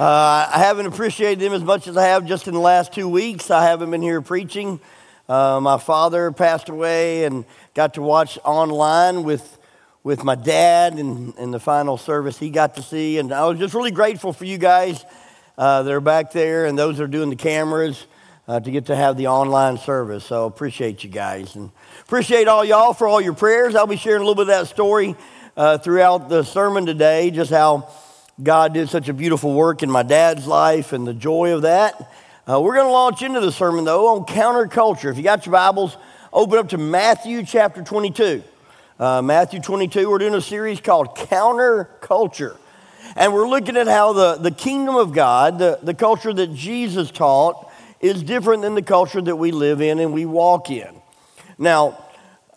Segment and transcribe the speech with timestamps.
[0.00, 3.08] Uh, I haven't appreciated them as much as I have just in the last two
[3.08, 3.52] weeks.
[3.52, 4.80] I haven't been here preaching.
[5.28, 9.58] Uh, my father passed away and got to watch online with,
[10.02, 13.16] with my dad and, in the final service he got to see.
[13.18, 15.04] And I was just really grateful for you guys
[15.56, 18.08] uh, that are back there and those that are doing the cameras
[18.48, 20.24] uh, to get to have the online service.
[20.24, 21.70] So appreciate you guys and
[22.00, 23.74] appreciate all y'all for all your prayers.
[23.74, 25.14] I'll be sharing a little bit of that story
[25.56, 27.90] uh, throughout the sermon today, just how
[28.42, 32.10] God did such a beautiful work in my dad's life and the joy of that.
[32.48, 35.10] Uh, we're going to launch into the sermon though on counterculture.
[35.10, 35.98] If you got your Bibles,
[36.32, 38.42] open up to Matthew chapter 22.
[38.98, 42.56] Uh, Matthew 22, we're doing a series called Counterculture.
[43.14, 47.10] And we're looking at how the, the kingdom of God, the, the culture that Jesus
[47.10, 47.67] taught,
[48.00, 50.88] is different than the culture that we live in and we walk in.
[51.58, 52.04] Now,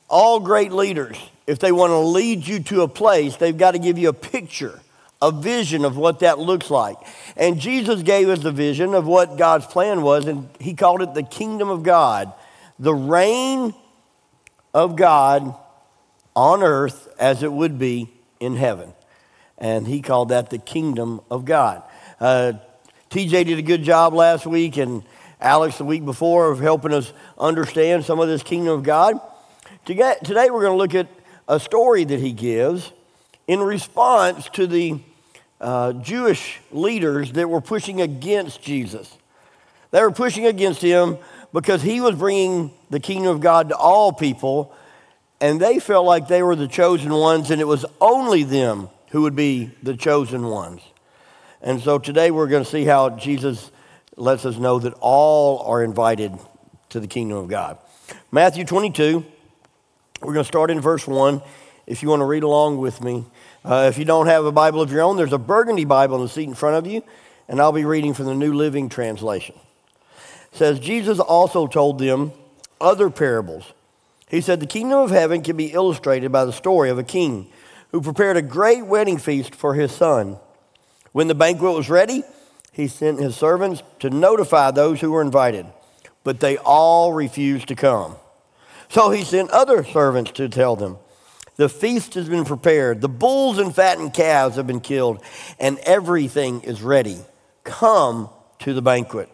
[0.10, 3.80] all great leaders, if they want to lead you to a place, they've got to
[3.80, 4.80] give you a picture,
[5.22, 6.98] a vision of what that looks like.
[7.36, 11.14] And Jesus gave us a vision of what God's plan was, and he called it
[11.14, 12.32] the kingdom of God,
[12.78, 13.74] the reign
[14.74, 15.56] of God
[16.36, 18.94] on earth as it would be in heaven.
[19.58, 21.84] And he called that the kingdom of God.
[22.20, 22.54] Uh,
[23.10, 25.04] TJ did a good job last week, and
[25.42, 29.20] Alex the week before of helping us understand some of this kingdom of God.
[29.86, 31.08] Today we're going to look at
[31.48, 32.92] a story that he gives
[33.48, 35.00] in response to the
[35.60, 39.18] uh, Jewish leaders that were pushing against Jesus.
[39.90, 41.18] They were pushing against him
[41.52, 44.74] because he was bringing the kingdom of God to all people,
[45.42, 49.24] and they felt like they were the chosen ones, and it was only them who
[49.24, 50.82] would be the chosen ones.
[51.62, 53.72] And so today we're going to see how Jesus
[54.18, 56.38] lets us know that all are invited
[56.90, 57.78] to the kingdom of God.
[58.32, 59.26] Matthew 22,
[60.22, 61.42] we're going to start in verse 1.
[61.88, 63.26] If you want to read along with me,
[63.64, 66.24] uh, if you don't have a Bible of your own, there's a burgundy Bible in
[66.24, 67.04] the seat in front of you,
[67.48, 69.56] and I'll be reading from the New Living Translation.
[70.52, 72.34] It says, Jesus also told them
[72.80, 73.74] other parables.
[74.30, 77.48] He said, The kingdom of heaven can be illustrated by the story of a king
[77.92, 80.38] who prepared a great wedding feast for his son.
[81.12, 82.24] When the banquet was ready,
[82.72, 85.66] he sent his servants to notify those who were invited,
[86.24, 88.16] but they all refused to come.
[88.90, 90.98] So he sent other servants to tell them,
[91.58, 95.22] The feast has been prepared, the bulls and fattened calves have been killed,
[95.60, 97.20] and everything is ready.
[97.64, 98.30] Come
[98.60, 99.30] to the banquet.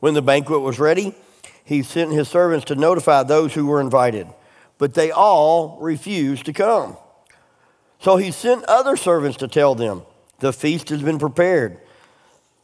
[0.00, 1.14] When the banquet was ready,
[1.64, 4.26] he sent his servants to notify those who were invited,
[4.76, 6.96] but they all refused to come.
[8.00, 10.02] So he sent other servants to tell them,
[10.40, 11.80] The feast has been prepared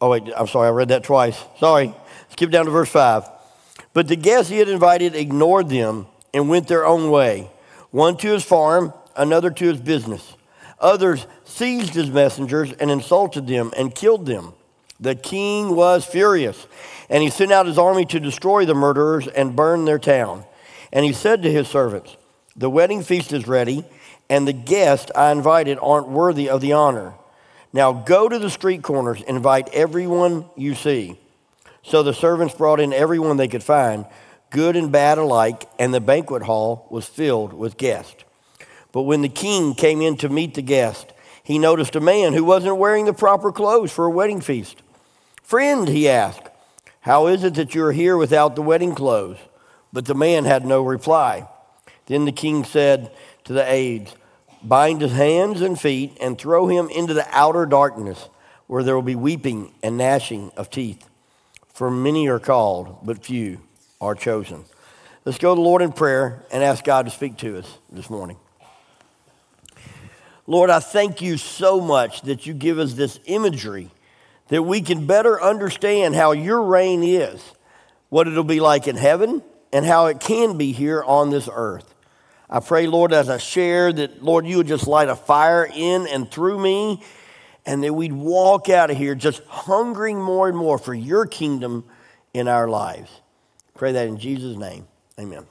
[0.00, 1.42] Oh, wait, I'm sorry, I read that twice.
[1.58, 1.94] Sorry.
[2.30, 3.28] Skip down to verse 5.
[3.92, 7.50] But the guests he had invited ignored them and went their own way,
[7.90, 10.34] one to his farm, another to his business.
[10.80, 14.52] Others seized his messengers and insulted them and killed them.
[15.00, 16.66] The king was furious,
[17.08, 20.44] and he sent out his army to destroy the murderers and burn their town.
[20.92, 22.16] And he said to his servants,
[22.54, 23.84] The wedding feast is ready,
[24.28, 27.14] and the guests I invited aren't worthy of the honor.
[27.72, 31.18] Now go to the street corners and invite everyone you see.
[31.82, 34.06] So the servants brought in everyone they could find,
[34.50, 38.24] good and bad alike, and the banquet hall was filled with guests.
[38.92, 41.12] But when the king came in to meet the guest,
[41.44, 44.82] he noticed a man who wasn't wearing the proper clothes for a wedding feast.
[45.42, 46.48] Friend, he asked,
[47.02, 49.38] how is it that you are here without the wedding clothes?
[49.92, 51.46] But the man had no reply.
[52.06, 53.12] Then the king said
[53.44, 54.12] to the aides,
[54.68, 58.28] bind his hands and feet, and throw him into the outer darkness,
[58.66, 61.08] where there will be weeping and gnashing of teeth.
[61.72, 63.60] For many are called, but few
[64.00, 64.64] are chosen.
[65.24, 68.08] Let's go to the Lord in prayer and ask God to speak to us this
[68.08, 68.36] morning.
[70.46, 73.90] Lord, I thank you so much that you give us this imagery
[74.48, 77.42] that we can better understand how your reign is,
[78.10, 79.42] what it'll be like in heaven,
[79.72, 81.95] and how it can be here on this earth.
[82.48, 86.06] I pray, Lord, as I share, that, Lord, you would just light a fire in
[86.06, 87.02] and through me,
[87.64, 91.84] and that we'd walk out of here just hungering more and more for your kingdom
[92.32, 93.10] in our lives.
[93.74, 94.86] Pray that in Jesus' name.
[95.18, 95.46] Amen.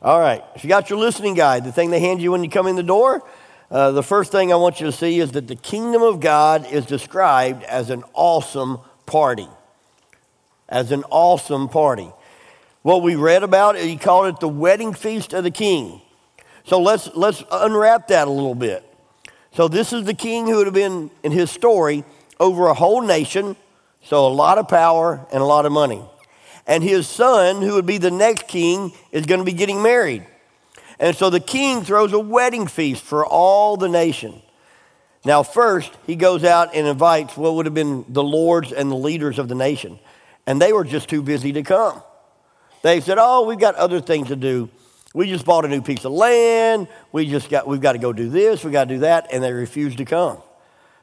[0.00, 0.42] All right.
[0.54, 2.76] If you got your listening guide, the thing they hand you when you come in
[2.76, 3.22] the door,
[3.70, 6.70] uh, the first thing I want you to see is that the kingdom of God
[6.70, 9.48] is described as an awesome party.
[10.68, 12.10] As an awesome party.
[12.84, 16.02] What we read about, he called it the wedding feast of the king.
[16.66, 18.84] So let's, let's unwrap that a little bit.
[19.52, 22.04] So this is the king who would have been, in his story,
[22.38, 23.56] over a whole nation,
[24.02, 26.02] so a lot of power and a lot of money.
[26.66, 30.26] And his son, who would be the next king, is going to be getting married.
[30.98, 34.42] And so the king throws a wedding feast for all the nation.
[35.24, 38.96] Now, first, he goes out and invites what would have been the lords and the
[38.96, 39.98] leaders of the nation.
[40.46, 42.02] And they were just too busy to come.
[42.84, 44.68] They said, Oh, we've got other things to do.
[45.14, 46.86] We just bought a new piece of land.
[47.12, 48.62] We just got, we've got to go do this.
[48.62, 49.28] We've got to do that.
[49.32, 50.36] And they refused to come.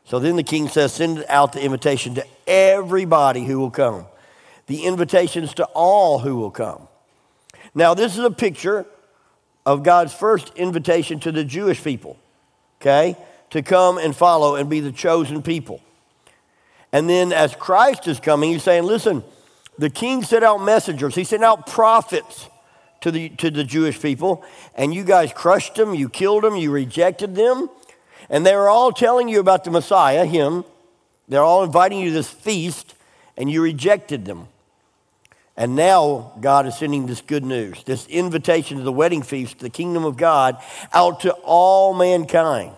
[0.06, 4.06] So then the king says, Send out the invitation to everybody who will come.
[4.68, 6.88] The invitations to all who will come.
[7.74, 8.86] Now, this is a picture
[9.66, 12.16] of God's first invitation to the Jewish people,
[12.80, 13.18] okay,
[13.50, 15.82] to come and follow and be the chosen people.
[16.92, 19.24] And then as Christ is coming, he's saying, listen,
[19.78, 22.50] the king sent out messengers, he sent out prophets
[23.02, 24.44] to the, to the Jewish people,
[24.76, 27.70] and you guys crushed them, you killed them, you rejected them,
[28.30, 30.64] and they were all telling you about the Messiah, him.
[31.28, 32.94] They're all inviting you to this feast,
[33.36, 34.48] and you rejected them.
[35.58, 39.70] And now God is sending this good news, this invitation to the wedding feast, the
[39.70, 40.58] kingdom of God,
[40.94, 42.76] out to all mankind.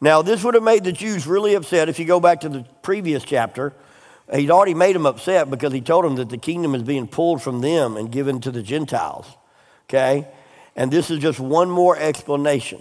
[0.00, 1.88] Now, this would have made the Jews really upset.
[1.88, 3.72] If you go back to the previous chapter,
[4.40, 7.42] he'd already made them upset because he told them that the kingdom is being pulled
[7.42, 9.26] from them and given to the Gentiles.
[9.88, 10.26] Okay?
[10.74, 12.80] And this is just one more explanation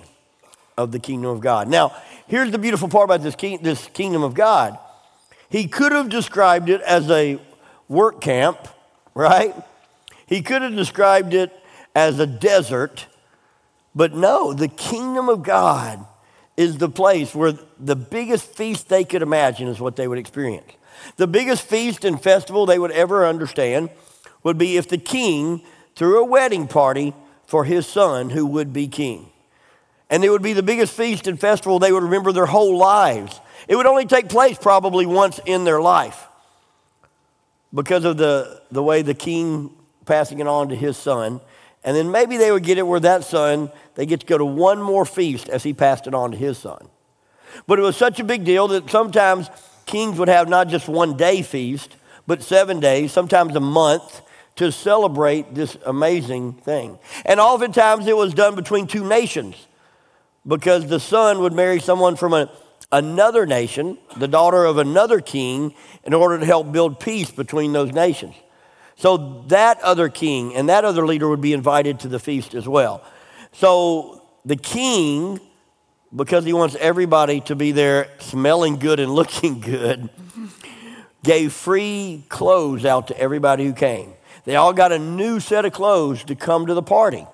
[0.78, 1.68] of the kingdom of God.
[1.68, 1.96] Now,
[2.28, 4.78] here's the beautiful part about this, king, this kingdom of God.
[5.50, 7.40] He could have described it as a
[7.90, 8.68] work camp
[9.14, 9.56] right?
[10.26, 11.52] He could have described it
[11.96, 13.08] as a desert,
[13.94, 16.06] but no, the kingdom of God
[16.56, 20.72] is the place where the biggest feast they could imagine is what they would experience.
[21.18, 23.90] The biggest feast and festival they would ever understand
[24.44, 25.62] would be if the king
[25.96, 27.14] threw a wedding party
[27.46, 29.30] for his son who would be king.
[30.10, 33.40] And it would be the biggest feast and festival they would remember their whole lives.
[33.68, 36.28] It would only take place probably once in their life
[37.74, 39.72] because of the, the way the king
[40.06, 41.40] passing it on to his son.
[41.84, 44.46] And then maybe they would get it where that son, they get to go to
[44.46, 46.90] one more feast as he passed it on to his son.
[47.68, 49.50] But it was such a big deal that sometimes
[49.92, 51.96] kings would have not just one day feast,
[52.26, 54.22] but seven days, sometimes a month,
[54.56, 56.98] to celebrate this amazing thing.
[57.26, 59.56] And oftentimes it was done between two nations
[60.48, 62.52] because the son would marry someone from a,
[62.92, 65.74] another nation, the daughter of another king,
[66.04, 68.36] in order to help build peace between those nations.
[68.98, 72.68] So that other king and that other leader would be invited to the feast as
[72.68, 73.04] well.
[73.52, 75.40] So the king,
[76.16, 80.10] because he wants everybody to be there smelling good and looking good,
[81.24, 84.14] gave free clothes out to everybody who came.
[84.44, 87.28] They all got a new set of clothes to come to the party.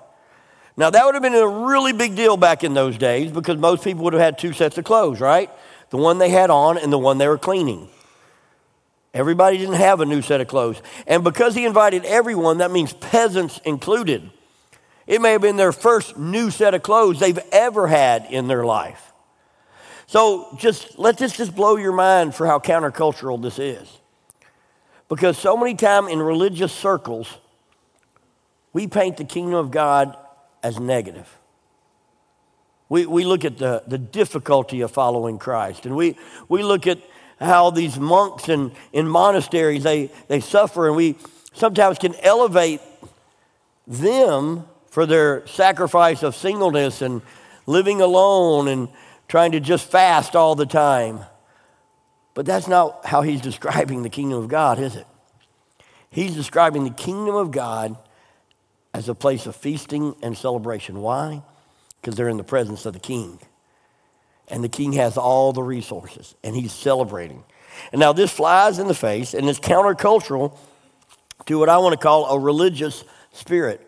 [0.76, 3.82] Now, that would have been a really big deal back in those days because most
[3.82, 5.50] people would have had two sets of clothes, right?
[5.90, 7.88] The one they had on and the one they were cleaning.
[9.14, 10.80] Everybody didn't have a new set of clothes.
[11.06, 14.30] And because he invited everyone, that means peasants included.
[15.08, 18.62] It may have been their first new set of clothes they've ever had in their
[18.62, 19.12] life.
[20.06, 23.90] So just let this just blow your mind for how countercultural this is.
[25.08, 27.38] Because so many times in religious circles,
[28.74, 30.14] we paint the kingdom of God
[30.62, 31.38] as negative.
[32.90, 36.18] We, we look at the, the difficulty of following Christ, and we,
[36.50, 36.98] we look at
[37.40, 41.16] how these monks in, in monasteries, they, they suffer, and we
[41.54, 42.82] sometimes can elevate
[43.86, 44.64] them
[44.98, 47.22] for their sacrifice of singleness and
[47.66, 48.88] living alone and
[49.28, 51.20] trying to just fast all the time.
[52.34, 55.06] But that's not how he's describing the kingdom of God, is it?
[56.10, 57.96] He's describing the kingdom of God
[58.92, 61.00] as a place of feasting and celebration.
[61.00, 61.42] Why?
[62.00, 63.38] Because they're in the presence of the king.
[64.48, 67.44] And the king has all the resources, and he's celebrating.
[67.92, 70.58] And now this flies in the face, and is countercultural
[71.46, 73.87] to what I want to call a religious spirit.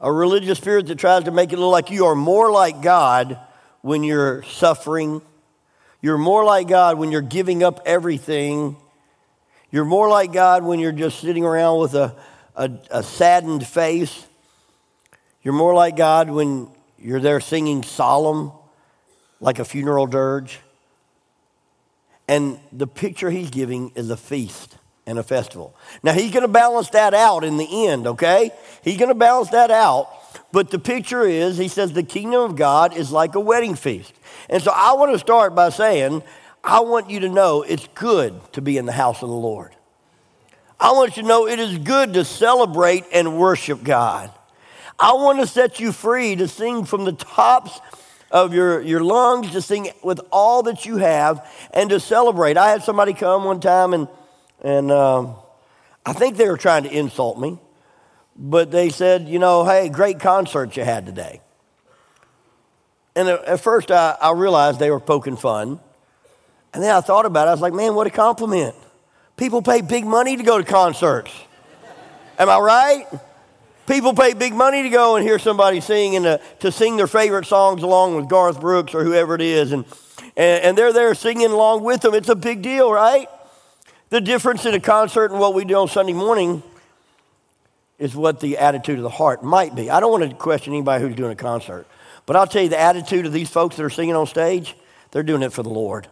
[0.00, 3.38] A religious spirit that tries to make it look like you are more like God
[3.82, 5.22] when you're suffering.
[6.00, 8.76] You're more like God when you're giving up everything.
[9.72, 12.14] You're more like God when you're just sitting around with a,
[12.54, 14.24] a, a saddened face.
[15.42, 18.52] You're more like God when you're there singing solemn,
[19.40, 20.60] like a funeral dirge.
[22.28, 24.76] And the picture he's giving is a feast
[25.08, 25.74] and a festival.
[26.02, 28.50] Now, he's going to balance that out in the end, okay?
[28.84, 30.10] He's going to balance that out.
[30.52, 34.12] But the picture is, he says, the kingdom of God is like a wedding feast.
[34.50, 36.22] And so I want to start by saying,
[36.62, 39.74] I want you to know it's good to be in the house of the Lord.
[40.78, 44.30] I want you to know it is good to celebrate and worship God.
[44.98, 47.80] I want to set you free to sing from the tops
[48.30, 52.58] of your, your lungs, to sing with all that you have, and to celebrate.
[52.58, 54.06] I had somebody come one time, and,
[54.62, 55.36] and um,
[56.04, 57.58] I think they were trying to insult me,
[58.36, 61.40] but they said, you know, hey, great concert you had today.
[63.14, 65.80] And at first, I, I realized they were poking fun.
[66.72, 67.50] And then I thought about it.
[67.50, 68.74] I was like, man, what a compliment.
[69.36, 71.32] People pay big money to go to concerts.
[72.38, 73.06] Am I right?
[73.86, 77.06] People pay big money to go and hear somebody sing and to, to sing their
[77.06, 79.72] favorite songs along with Garth Brooks or whoever it is.
[79.72, 79.84] And,
[80.36, 82.14] and, and they're there singing along with them.
[82.14, 83.28] It's a big deal, right?
[84.10, 86.62] The difference in a concert and what we do on Sunday morning
[87.98, 89.90] is what the attitude of the heart might be.
[89.90, 91.86] I don't want to question anybody who's doing a concert,
[92.24, 94.76] but I'll tell you the attitude of these folks that are singing on stage,
[95.10, 96.08] they're doing it for the Lord.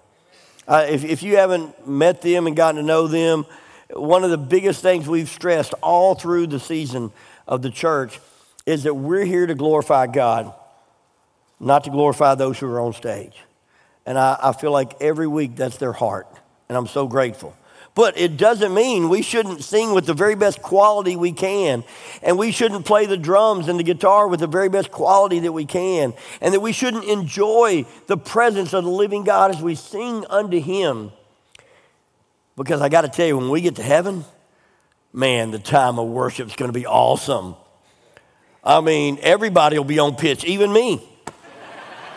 [0.68, 3.46] Uh, if, if you haven't met them and gotten to know them,
[3.94, 7.12] one of the biggest things we've stressed all through the season
[7.46, 8.20] of the church
[8.66, 10.52] is that we're here to glorify God,
[11.58, 13.38] not to glorify those who are on stage.
[14.04, 16.26] And I, I feel like every week that's their heart,
[16.68, 17.56] and I'm so grateful.
[17.96, 21.82] But it doesn't mean we shouldn't sing with the very best quality we can.
[22.22, 25.52] And we shouldn't play the drums and the guitar with the very best quality that
[25.52, 26.12] we can.
[26.42, 30.60] And that we shouldn't enjoy the presence of the living God as we sing unto
[30.60, 31.10] Him.
[32.54, 34.26] Because I got to tell you, when we get to heaven,
[35.10, 37.56] man, the time of worship is going to be awesome.
[38.62, 41.02] I mean, everybody will be on pitch, even me.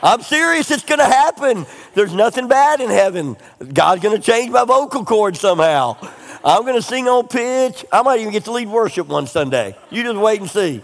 [0.02, 1.66] I'm serious, it's going to happen.
[1.94, 3.38] There's nothing bad in heaven.
[3.74, 5.98] God's going to change my vocal cords somehow.
[6.44, 7.86] I'm going to sing on pitch.
[7.92, 9.76] I might even get to lead worship one Sunday.
[9.90, 10.84] You just wait and see.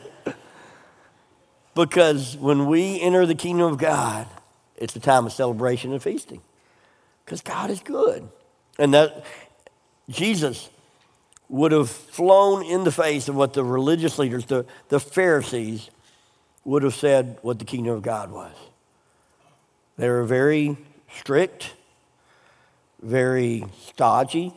[1.74, 4.27] Because when we enter the kingdom of God,
[4.77, 6.41] it's a time of celebration and feasting.
[7.24, 8.27] Because God is good.
[8.77, 9.25] And that
[10.10, 10.69] Jesus
[11.48, 15.89] would have flown in the face of what the religious leaders, the, the Pharisees,
[16.63, 18.55] would have said what the kingdom of God was.
[19.97, 20.77] They were very
[21.17, 21.73] strict,
[23.01, 24.53] very stodgy,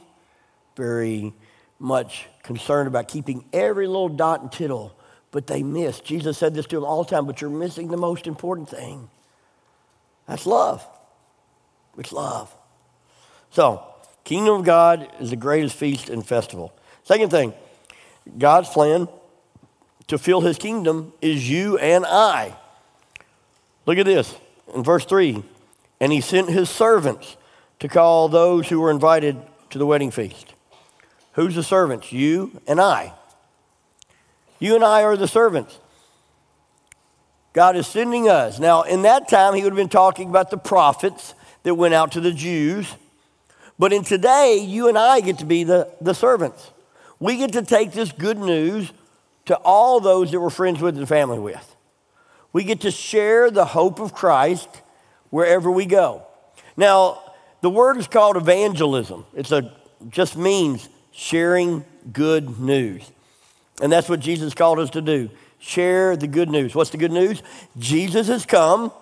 [0.76, 1.32] very
[1.78, 4.96] much concerned about keeping every little dot and tittle,
[5.30, 6.04] but they missed.
[6.04, 9.08] Jesus said this to them all the time, but you're missing the most important thing.
[10.26, 10.86] That's love.
[11.96, 12.54] It's love.
[13.50, 13.84] So,
[14.24, 16.72] kingdom of God is the greatest feast and festival.
[17.04, 17.54] Second thing,
[18.38, 19.08] God's plan
[20.08, 22.56] to fill his kingdom is you and I.
[23.86, 24.34] Look at this
[24.74, 25.42] in verse 3
[26.00, 27.36] and he sent his servants
[27.80, 29.36] to call those who were invited
[29.70, 30.54] to the wedding feast.
[31.32, 32.12] Who's the servants?
[32.12, 33.12] You and I.
[34.58, 35.78] You and I are the servants.
[37.52, 38.58] God is sending us.
[38.58, 42.12] Now, in that time, he would have been talking about the prophets that went out
[42.12, 42.94] to the Jews.
[43.78, 46.70] But in today, you and I get to be the, the servants.
[47.20, 48.92] We get to take this good news
[49.46, 51.76] to all those that we're friends with and family with.
[52.52, 54.68] We get to share the hope of Christ
[55.30, 56.22] wherever we go.
[56.76, 57.20] Now,
[57.60, 59.26] the word is called evangelism.
[59.34, 59.72] It's a
[60.10, 63.10] just means sharing good news.
[63.82, 65.30] And that's what Jesus called us to do.
[65.58, 66.74] Share the good news.
[66.74, 67.42] What's the good news?
[67.76, 68.92] Jesus has come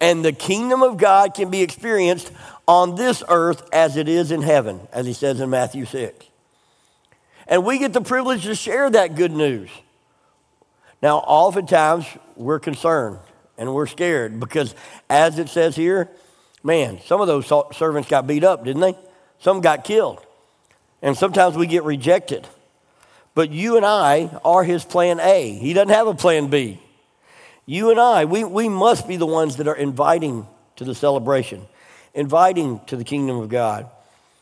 [0.00, 2.30] and the kingdom of God can be experienced
[2.68, 6.26] on this earth as it is in heaven, as he says in Matthew 6.
[7.46, 9.70] And we get the privilege to share that good news.
[11.04, 13.18] Now, oftentimes we're concerned
[13.58, 14.74] and we're scared because,
[15.10, 16.08] as it says here,
[16.62, 17.46] man, some of those
[17.76, 18.96] servants got beat up, didn't they?
[19.38, 20.24] Some got killed.
[21.02, 22.48] And sometimes we get rejected.
[23.34, 25.52] But you and I are his plan A.
[25.52, 26.80] He doesn't have a plan B.
[27.66, 30.46] You and I, we, we must be the ones that are inviting
[30.76, 31.66] to the celebration,
[32.14, 33.90] inviting to the kingdom of God.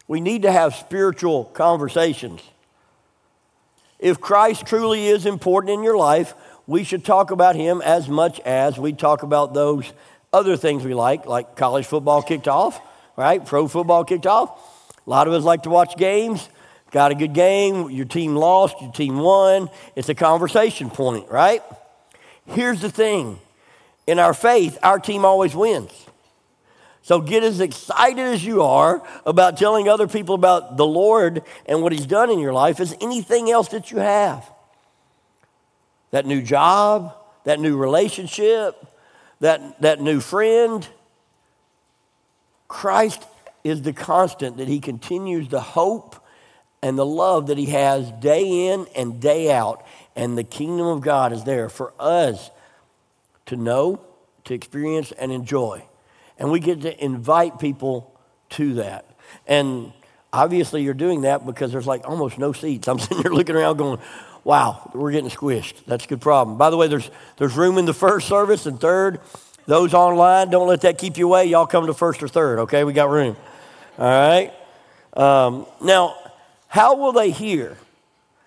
[0.07, 2.41] We need to have spiritual conversations.
[3.99, 6.35] If Christ truly is important in your life,
[6.67, 9.93] we should talk about him as much as we talk about those
[10.33, 12.81] other things we like, like college football kicked off,
[13.17, 13.45] right?
[13.45, 14.51] Pro football kicked off.
[15.07, 16.49] A lot of us like to watch games.
[16.91, 19.71] Got a good game, your team lost, your team won.
[19.97, 21.63] It's a conversation point, right?
[22.47, 23.39] Here's the thing
[24.07, 25.91] in our faith, our team always wins.
[27.03, 31.83] So get as excited as you are about telling other people about the Lord and
[31.83, 34.52] what He's done in your life as anything else that you have
[36.13, 37.15] that new job,
[37.45, 38.87] that new relationship,
[39.41, 40.87] that, that new friend.
[42.69, 43.23] Christ
[43.65, 46.17] is the constant that he continues the hope
[46.83, 49.85] and the love that he has day in and day out.
[50.17, 52.51] And the kingdom of God is there for us
[53.47, 54.01] to know,
[54.45, 55.85] to experience, and enjoy.
[56.39, 58.13] And we get to invite people
[58.51, 59.07] to that.
[59.47, 59.93] And
[60.33, 62.89] obviously, you're doing that because there's like almost no seats.
[62.89, 64.01] I'm sitting here looking around going,
[64.45, 65.85] wow, we're getting squished.
[65.87, 66.59] That's a good problem.
[66.59, 69.21] By the way, there's, there's room in the first service and third.
[69.67, 71.47] Those online, don't let that keep you away.
[71.47, 72.85] Y'all come to first or third, okay?
[72.85, 73.37] We got room.
[73.99, 74.53] All right?
[75.15, 76.17] Um, now,
[76.67, 77.77] how will they hear?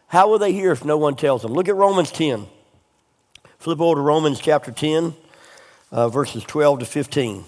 [0.07, 1.53] How will they hear if no one tells them?
[1.53, 2.47] Look at Romans 10.
[3.59, 5.15] Flip over to Romans chapter 10,
[5.91, 7.45] uh, verses 12 to 15.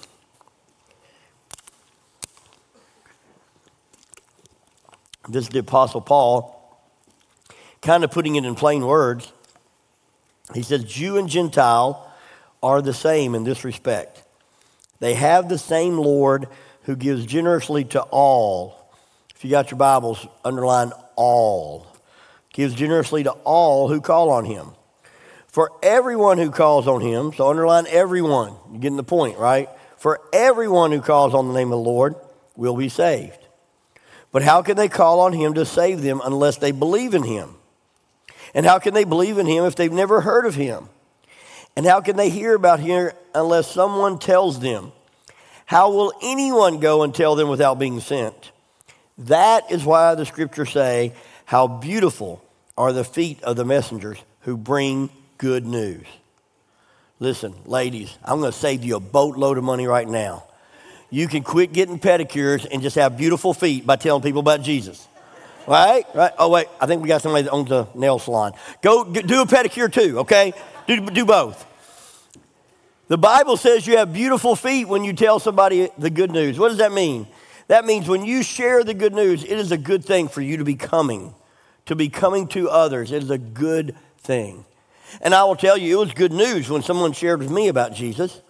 [5.29, 6.56] This is the Apostle Paul,
[7.81, 9.31] kind of putting it in plain words.
[10.53, 12.11] He says, Jew and Gentile
[12.63, 14.23] are the same in this respect.
[14.99, 16.47] They have the same Lord
[16.83, 18.91] who gives generously to all.
[19.35, 21.85] If you got your Bibles, underline all.
[22.53, 24.69] Gives generously to all who call on him.
[25.47, 29.69] For everyone who calls on him, so underline everyone, you're getting the point, right?
[29.97, 32.15] For everyone who calls on the name of the Lord
[32.55, 33.39] will be saved.
[34.31, 37.56] But how can they call on him to save them unless they believe in him?
[38.53, 40.89] And how can they believe in him if they've never heard of him?
[41.75, 44.91] And how can they hear about him unless someone tells them?
[45.65, 48.51] How will anyone go and tell them without being sent?
[49.17, 51.13] That is why the scriptures say,
[51.45, 52.43] How beautiful
[52.77, 56.05] are the feet of the messengers who bring good news.
[57.19, 60.47] Listen, ladies, I'm going to save you a boatload of money right now
[61.09, 65.07] you can quit getting pedicures and just have beautiful feet by telling people about Jesus.
[65.67, 66.05] Right?
[66.15, 66.31] Right?
[66.37, 66.67] Oh, wait.
[66.79, 68.53] I think we got somebody that owns a nail salon.
[68.81, 70.53] Go do a pedicure too, okay?
[70.87, 71.65] Do, do both.
[73.09, 76.57] The Bible says you have beautiful feet when you tell somebody the good news.
[76.57, 77.27] What does that mean?
[77.67, 80.57] That means when you share the good news, it is a good thing for you
[80.57, 81.35] to be coming,
[81.85, 83.11] to be coming to others.
[83.11, 84.65] It is a good thing.
[85.21, 87.93] And I will tell you, it was good news when someone shared with me about
[87.93, 88.41] Jesus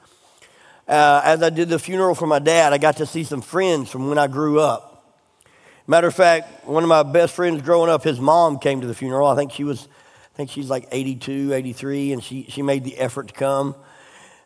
[0.87, 3.89] uh, as I did the funeral for my dad, I got to see some friends
[3.89, 4.86] from when I grew up.
[5.89, 8.93] Matter of fact, one of my best friends growing up, his mom came to the
[8.93, 9.25] funeral.
[9.25, 9.87] I think she was,
[10.33, 13.73] I think she's like 82, 83, and she, she made the effort to come.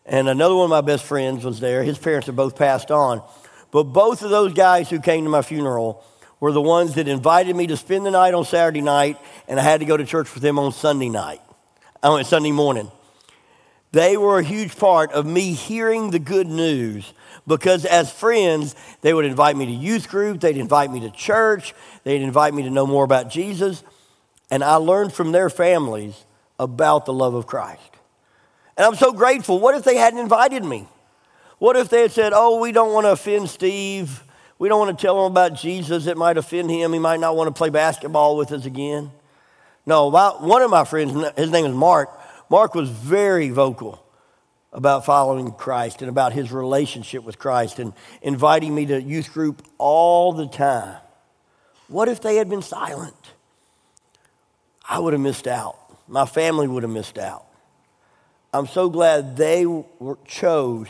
[0.05, 1.81] And another one of my best friends was there.
[1.81, 3.23] His parents have both passed on.
[3.71, 6.03] But both of those guys who came to my funeral
[6.39, 9.63] were the ones that invited me to spend the night on Saturday night, and I
[9.63, 11.41] had to go to church with them on Sunday night,
[12.03, 12.91] on Sunday morning.
[13.91, 17.13] They were a huge part of me hearing the good news
[17.51, 21.73] because as friends, they would invite me to youth group, they'd invite me to church,
[22.05, 23.83] they'd invite me to know more about Jesus.
[24.49, 26.25] And I learned from their families
[26.57, 27.81] about the love of Christ.
[28.77, 29.59] And I'm so grateful.
[29.59, 30.87] What if they hadn't invited me?
[31.59, 34.23] What if they had said, Oh, we don't want to offend Steve.
[34.57, 36.07] We don't want to tell him about Jesus.
[36.07, 36.93] It might offend him.
[36.93, 39.11] He might not want to play basketball with us again.
[39.85, 42.17] No, my, one of my friends, his name is Mark,
[42.49, 44.00] Mark was very vocal
[44.73, 49.63] about following Christ and about his relationship with Christ and inviting me to youth group
[49.77, 50.97] all the time.
[51.87, 53.33] What if they had been silent?
[54.87, 55.77] I would have missed out.
[56.07, 57.45] My family would have missed out.
[58.53, 60.87] I'm so glad they were, chose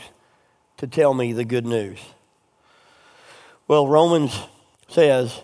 [0.78, 2.00] to tell me the good news.
[3.68, 4.36] Well, Romans
[4.88, 5.40] says,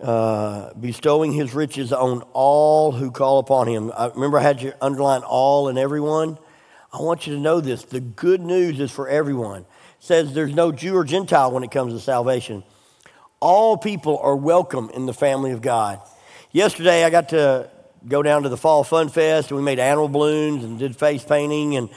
[0.00, 3.92] uh, bestowing his riches on all who call upon him.
[3.96, 6.38] I, remember, I had you underline all and everyone.
[6.94, 7.82] I want you to know this.
[7.82, 9.62] The good news is for everyone.
[9.62, 9.66] It
[9.98, 12.62] says there's no Jew or Gentile when it comes to salvation.
[13.40, 16.00] All people are welcome in the family of God.
[16.52, 17.68] Yesterday, I got to
[18.06, 21.24] go down to the Fall Fun Fest and we made animal balloons and did face
[21.24, 21.74] painting.
[21.74, 21.90] And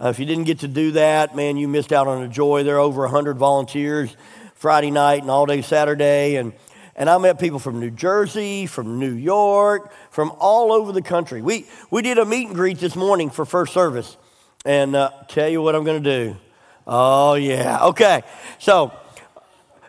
[0.00, 2.62] uh, if you didn't get to do that, man, you missed out on a joy.
[2.62, 4.16] There are over 100 volunteers
[4.54, 6.36] Friday night and all day Saturday.
[6.36, 6.52] And
[6.94, 11.42] and I met people from New Jersey, from New York, from all over the country.
[11.42, 14.16] We, we did a meet and greet this morning for first service.
[14.64, 16.36] And uh, tell you what I'm going to do.
[16.86, 17.84] Oh, yeah.
[17.86, 18.22] Okay.
[18.58, 18.92] So,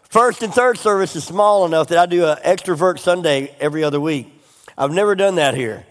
[0.04, 4.02] first and third service is small enough that I do an extrovert Sunday every other
[4.02, 4.28] week.
[4.78, 5.86] I've never done that here.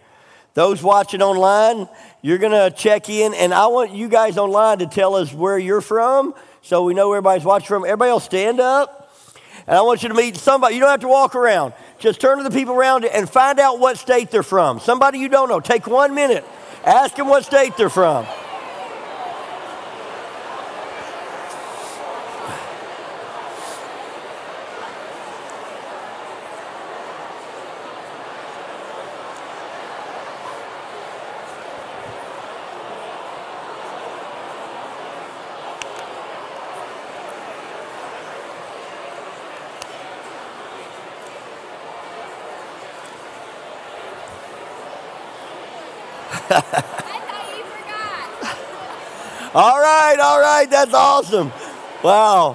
[0.52, 1.88] Those watching online,
[2.20, 5.58] you're going to check in, and I want you guys online to tell us where
[5.58, 7.84] you're from so we know where everybody's watching from.
[7.84, 9.12] Everybody will stand up.
[9.66, 10.74] And I want you to meet somebody.
[10.74, 11.72] You don't have to walk around.
[11.98, 14.78] Just turn to the people around and find out what state they're from.
[14.78, 15.60] Somebody you don't know.
[15.60, 16.44] Take one minute.
[16.84, 18.26] Ask them what state they're from.
[50.64, 51.52] Right, that's awesome.
[52.02, 52.54] Wow.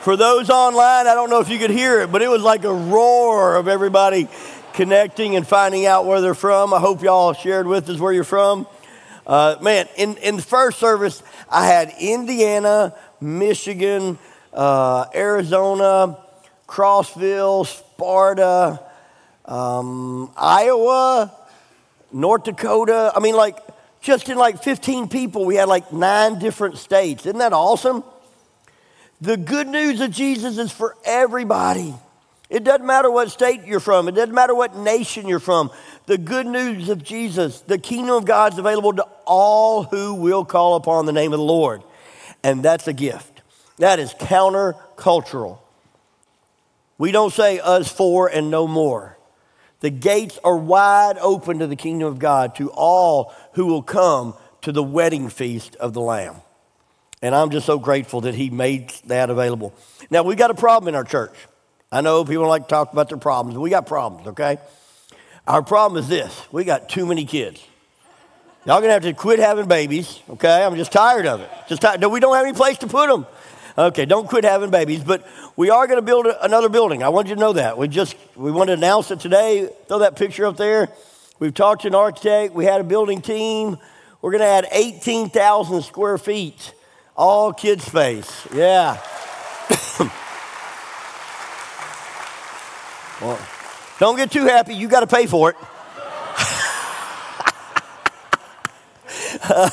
[0.00, 2.64] For those online, I don't know if you could hear it, but it was like
[2.64, 4.28] a roar of everybody
[4.72, 6.72] connecting and finding out where they're from.
[6.72, 8.66] I hope y'all shared with us where you're from.
[9.26, 14.18] Uh, man, in, in the first service, I had Indiana, Michigan,
[14.52, 16.18] uh, Arizona,
[16.66, 18.80] Crossville, Sparta,
[19.44, 21.32] um, Iowa,
[22.12, 23.12] North Dakota.
[23.14, 23.58] I mean, like,
[24.00, 27.26] just in like 15 people, we had like nine different states.
[27.26, 28.02] Isn't that awesome?
[29.20, 31.94] The good news of Jesus is for everybody.
[32.48, 35.70] It doesn't matter what state you're from, it doesn't matter what nation you're from.
[36.06, 40.44] The good news of Jesus, the kingdom of God is available to all who will
[40.44, 41.82] call upon the name of the Lord.
[42.42, 43.42] And that's a gift.
[43.78, 45.58] That is countercultural.
[46.98, 49.16] We don't say us for and no more.
[49.80, 54.34] The gates are wide open to the kingdom of God, to all who will come
[54.62, 56.36] to the wedding feast of the Lamb.
[57.22, 59.74] And I'm just so grateful that he made that available.
[60.10, 61.34] Now, we got a problem in our church.
[61.92, 63.58] I know people like to talk about their problems.
[63.58, 64.58] We got problems, okay?
[65.46, 67.62] Our problem is this we got too many kids.
[68.66, 70.62] Y'all gonna have to quit having babies, okay?
[70.62, 71.50] I'm just tired of it.
[71.68, 72.00] Just tired.
[72.00, 73.26] No, we don't have any place to put them.
[73.78, 77.02] Okay, don't quit having babies, but we are gonna build another building.
[77.02, 77.78] I want you to know that.
[77.78, 79.70] We just we want to announce it today.
[79.88, 80.88] Throw that picture up there.
[81.38, 82.54] We've talked to an architect.
[82.54, 83.78] We had a building team.
[84.22, 86.74] We're gonna add 18,000 square feet
[87.20, 88.46] all kid space.
[88.54, 88.94] Yeah.
[93.20, 93.38] well,
[93.98, 94.74] don't get too happy.
[94.74, 95.56] You got to pay for it.
[99.50, 99.68] uh,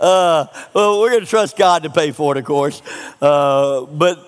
[0.00, 2.82] uh, well, we're going to trust God to pay for it, of course.
[3.20, 4.18] Uh, but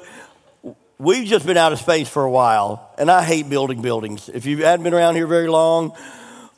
[0.98, 4.28] we've just been out of space for a while, and I hate building buildings.
[4.28, 5.92] If you haven't been around here very long,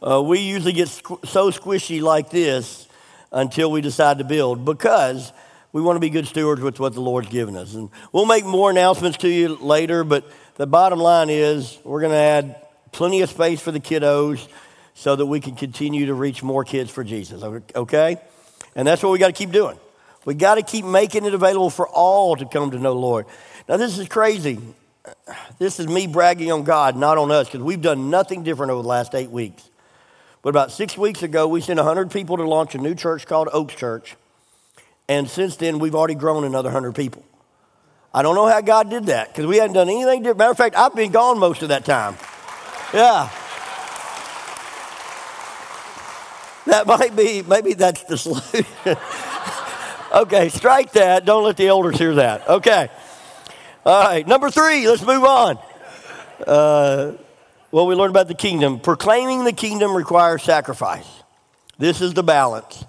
[0.02, 2.88] uh, we usually get squ- so squishy like this
[3.30, 5.32] until we decide to build because
[5.72, 7.74] we want to be good stewards with what the Lord's given us.
[7.74, 10.24] And we'll make more announcements to you later, but
[10.56, 12.56] the bottom line is we're going to add
[12.92, 14.46] plenty of space for the kiddos
[14.94, 18.18] so that we can continue to reach more kids for Jesus, okay?
[18.74, 19.78] And that's what we got to keep doing.
[20.24, 23.26] We got to keep making it available for all to come to know the Lord.
[23.68, 24.58] Now, this is crazy.
[25.58, 28.82] This is me bragging on God, not on us, because we've done nothing different over
[28.82, 29.68] the last eight weeks.
[30.42, 33.48] But about six weeks ago, we sent 100 people to launch a new church called
[33.52, 34.16] Oaks Church.
[35.08, 37.24] And since then, we've already grown another 100 people.
[38.14, 40.38] I don't know how God did that because we hadn't done anything different.
[40.38, 42.16] Matter of fact, I've been gone most of that time.
[42.92, 43.30] Yeah.
[46.66, 48.64] That might be, maybe that's the solution.
[50.14, 51.24] okay, strike that.
[51.24, 52.48] Don't let the elders hear that.
[52.48, 52.88] Okay.
[53.84, 55.58] All right, number three, let's move on.
[56.46, 57.12] Uh,
[57.70, 58.78] what we learned about the kingdom.
[58.78, 61.08] Proclaiming the kingdom requires sacrifice.
[61.78, 62.84] This is the balance.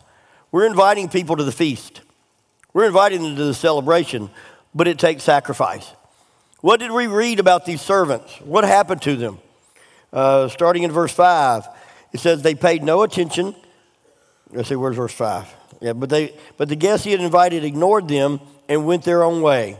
[0.51, 2.01] We're inviting people to the feast.
[2.73, 4.29] We're inviting them to the celebration,
[4.75, 5.91] but it takes sacrifice.
[6.61, 8.39] What did we read about these servants?
[8.41, 9.39] What happened to them?
[10.11, 11.67] Uh, starting in verse 5,
[12.13, 13.55] it says they paid no attention.
[14.53, 15.51] Let's see, where's verse 5?
[15.81, 18.39] Yeah, but, they, but the guests he had invited ignored them
[18.69, 19.79] and went their own way.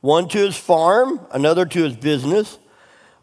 [0.00, 2.58] One to his farm, another to his business.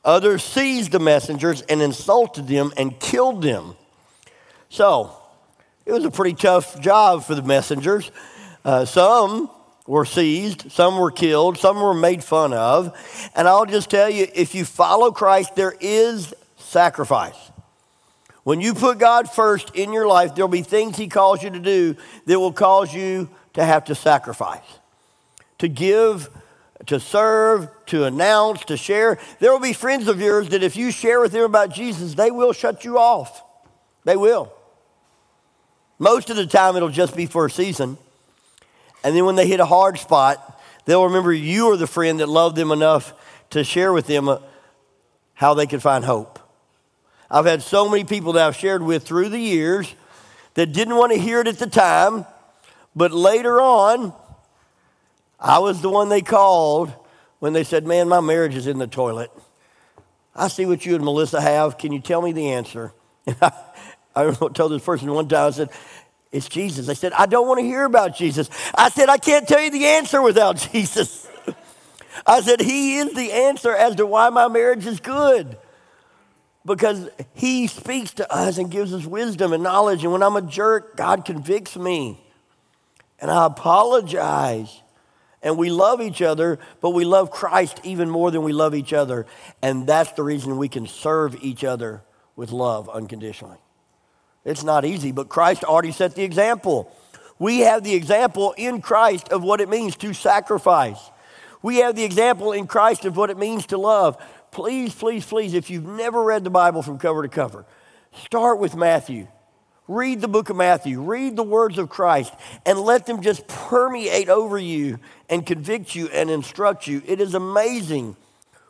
[0.04, 3.76] Others seized the messengers and insulted them and killed them.
[4.70, 5.16] So,
[5.86, 8.12] it was a pretty tough job for the messengers.
[8.66, 9.50] Uh, some
[9.88, 12.96] were seized, some were killed, some were made fun of.
[13.36, 17.51] And I'll just tell you if you follow Christ, there is sacrifice.
[18.44, 21.60] When you put God first in your life, there'll be things He calls you to
[21.60, 24.64] do that will cause you to have to sacrifice,
[25.60, 26.30] to give,
[26.88, 29.20] to serve, to announce, to share.
[29.40, 32.32] There will be friends of yours that if you share with them about Jesus, they
[32.32, 33.44] will shut you off.
[34.04, 34.52] They will.
[36.00, 37.98] Most of the time, it'll just be for a season.
[39.04, 42.28] And then when they hit a hard spot, they'll remember you are the friend that
[42.28, 43.14] loved them enough
[43.52, 44.40] to share with them uh,
[45.36, 46.40] how they could find hope.
[47.32, 49.96] I've had so many people that I've shared with through the years
[50.56, 52.26] that didn't want to hear it at the time,
[52.94, 54.14] but later on,
[55.40, 56.94] I was the one they called
[57.40, 59.32] when they said, Man, my marriage is in the toilet.
[60.36, 61.78] I see what you and Melissa have.
[61.78, 62.92] Can you tell me the answer?
[63.42, 63.52] I,
[64.16, 65.70] I told this person one time, I said,
[66.34, 66.88] it's Jesus.
[66.90, 68.50] I said, I don't want to hear about Jesus.
[68.76, 71.28] I said, I can't tell you the answer without Jesus.
[72.26, 75.58] I said, He is the answer as to why my marriage is good.
[76.66, 80.04] Because He speaks to us and gives us wisdom and knowledge.
[80.04, 82.24] And when I'm a jerk, God convicts me.
[83.20, 84.82] And I apologize.
[85.44, 88.94] And we love each other, but we love Christ even more than we love each
[88.94, 89.26] other.
[89.62, 92.04] And that's the reason we can serve each other
[92.36, 93.58] with love unconditionally.
[94.46, 96.96] It's not easy, but Christ already set the example.
[97.40, 101.00] We have the example in Christ of what it means to sacrifice.
[101.64, 104.18] We have the example in Christ of what it means to love.
[104.52, 107.66] Please, please, please, if you've never read the Bible from cover to cover,
[108.26, 109.28] start with Matthew.
[109.88, 112.34] Read the book of Matthew, read the words of Christ,
[112.66, 117.02] and let them just permeate over you and convict you and instruct you.
[117.06, 118.16] It is amazing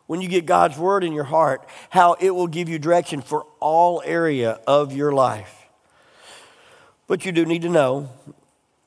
[0.07, 3.45] when you get God's word in your heart how it will give you direction for
[3.59, 5.67] all area of your life.
[7.07, 8.09] But you do need to know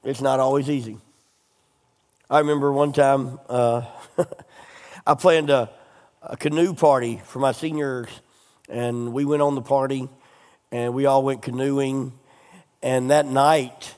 [0.02, 0.98] it's not always easy.
[2.28, 3.83] I remember one time uh,
[5.07, 5.70] I planned a,
[6.26, 8.08] a canoe party for my seniors,
[8.68, 10.08] and we went on the party,
[10.72, 12.12] and we all went canoeing.
[12.82, 13.94] And that night,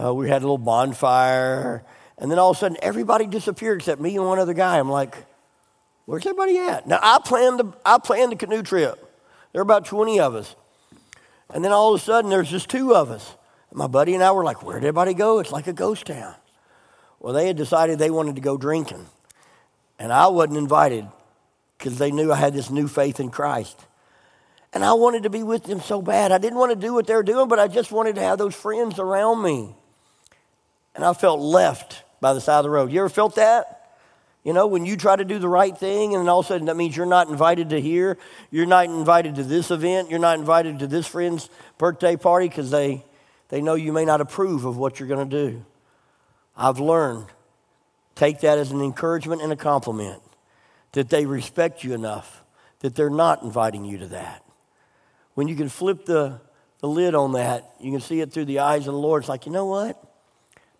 [0.00, 1.82] uh, we had a little bonfire,
[2.18, 4.78] and then all of a sudden, everybody disappeared except me and one other guy.
[4.78, 5.16] I'm like,
[6.04, 8.98] "Where's everybody at?" Now I planned the I planned the canoe trip.
[9.52, 10.54] There were about 20 of us,
[11.52, 13.36] and then all of a sudden, there's just two of us.
[13.72, 15.38] My buddy and I were like, "Where'd everybody go?
[15.38, 16.34] It's like a ghost town."
[17.20, 19.06] Well, they had decided they wanted to go drinking,
[19.98, 21.06] and I wasn't invited
[21.80, 23.86] because they knew I had this new faith in Christ.
[24.74, 26.30] And I wanted to be with them so bad.
[26.30, 28.38] I didn't want to do what they were doing, but I just wanted to have
[28.38, 29.74] those friends around me.
[30.94, 32.92] And I felt left by the side of the road.
[32.92, 33.96] You ever felt that?
[34.44, 36.66] You know, when you try to do the right thing, and all of a sudden
[36.66, 38.18] that means you're not invited to here,
[38.50, 42.70] you're not invited to this event, you're not invited to this friend's birthday party because
[42.70, 43.04] they,
[43.48, 45.64] they know you may not approve of what you're going to do.
[46.56, 47.26] I've learned,
[48.14, 50.22] take that as an encouragement and a compliment
[50.92, 52.42] that they respect you enough
[52.80, 54.44] that they're not inviting you to that.
[55.34, 56.40] When you can flip the,
[56.80, 59.22] the lid on that, you can see it through the eyes of the Lord.
[59.22, 60.02] It's like, you know what?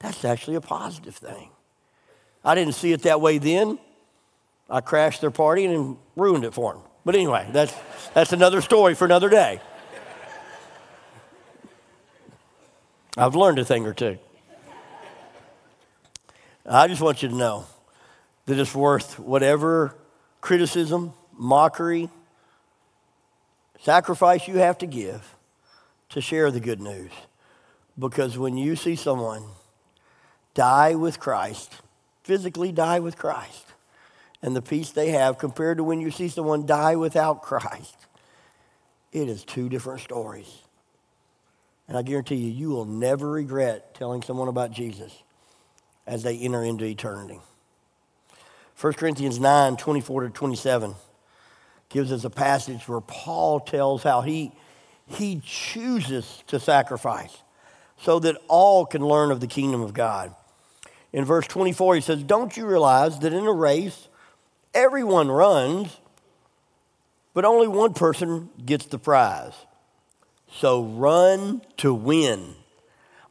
[0.01, 1.51] That's actually a positive thing.
[2.45, 3.79] I didn't see it that way then.
[4.69, 6.83] I crashed their party and ruined it for them.
[7.05, 7.75] But anyway, that's,
[8.15, 9.61] that's another story for another day.
[13.17, 14.19] I've learned a thing or two.
[16.65, 17.67] I just want you to know
[18.47, 19.95] that it's worth whatever
[20.41, 22.09] criticism, mockery,
[23.81, 25.35] sacrifice you have to give
[26.11, 27.13] to share the good news.
[27.99, 29.45] Because when you see someone
[30.55, 31.75] die with Christ,
[32.23, 33.67] physically die with Christ,
[34.43, 37.97] and the peace they have compared to when you see someone die without Christ,
[39.13, 40.63] it is two different stories.
[41.89, 45.13] And I guarantee you, you will never regret telling someone about Jesus
[46.07, 47.41] as they enter into eternity.
[48.81, 50.95] 1 Corinthians 9 24 to 27
[51.91, 54.53] gives us a passage where Paul tells how he,
[55.07, 57.37] he chooses to sacrifice
[58.01, 60.35] so that all can learn of the kingdom of God.
[61.13, 64.09] In verse 24, he says, Don't you realize that in a race,
[64.73, 65.99] everyone runs,
[67.35, 69.53] but only one person gets the prize?
[70.53, 72.55] So run to win.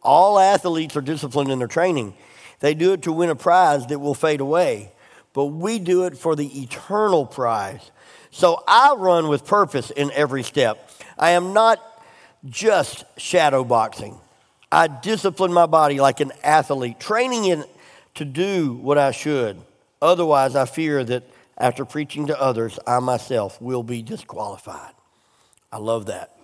[0.03, 2.13] All athletes are disciplined in their training.
[2.59, 4.91] They do it to win a prize that will fade away,
[5.34, 7.92] but we do it for the eternal prize.
[8.32, 10.89] So I run with purpose in every step.
[11.18, 11.80] I am not
[12.46, 14.20] just shadow boxing.
[14.72, 17.68] I discipline my body like an athlete, training it
[18.15, 19.58] to do what I should.
[20.02, 21.24] Otherwise, I fear that
[21.58, 24.94] after preaching to others, I myself will be disqualified.
[25.72, 26.36] I love that.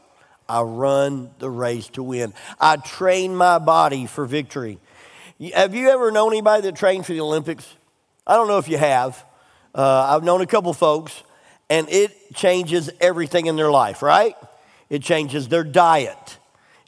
[0.48, 2.34] I run the race to win.
[2.60, 4.80] I train my body for victory.
[5.54, 7.76] Have you ever known anybody that trained for the Olympics?
[8.28, 9.24] I don't know if you have.
[9.74, 11.24] Uh, I've known a couple folks,
[11.70, 14.36] and it changes everything in their life, right?
[14.90, 16.38] It changes their diet,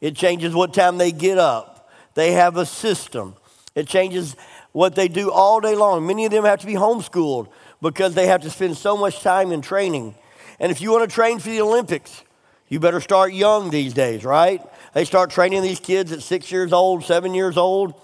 [0.01, 1.89] it changes what time they get up.
[2.13, 3.35] They have a system,
[3.75, 4.35] it changes
[4.71, 6.05] what they do all day long.
[6.07, 7.49] Many of them have to be homeschooled
[7.81, 10.15] because they have to spend so much time in training.
[10.59, 12.23] And if you want to train for the Olympics,
[12.67, 14.61] you better start young these days, right?
[14.93, 17.99] They start training these kids at six years old, seven years old.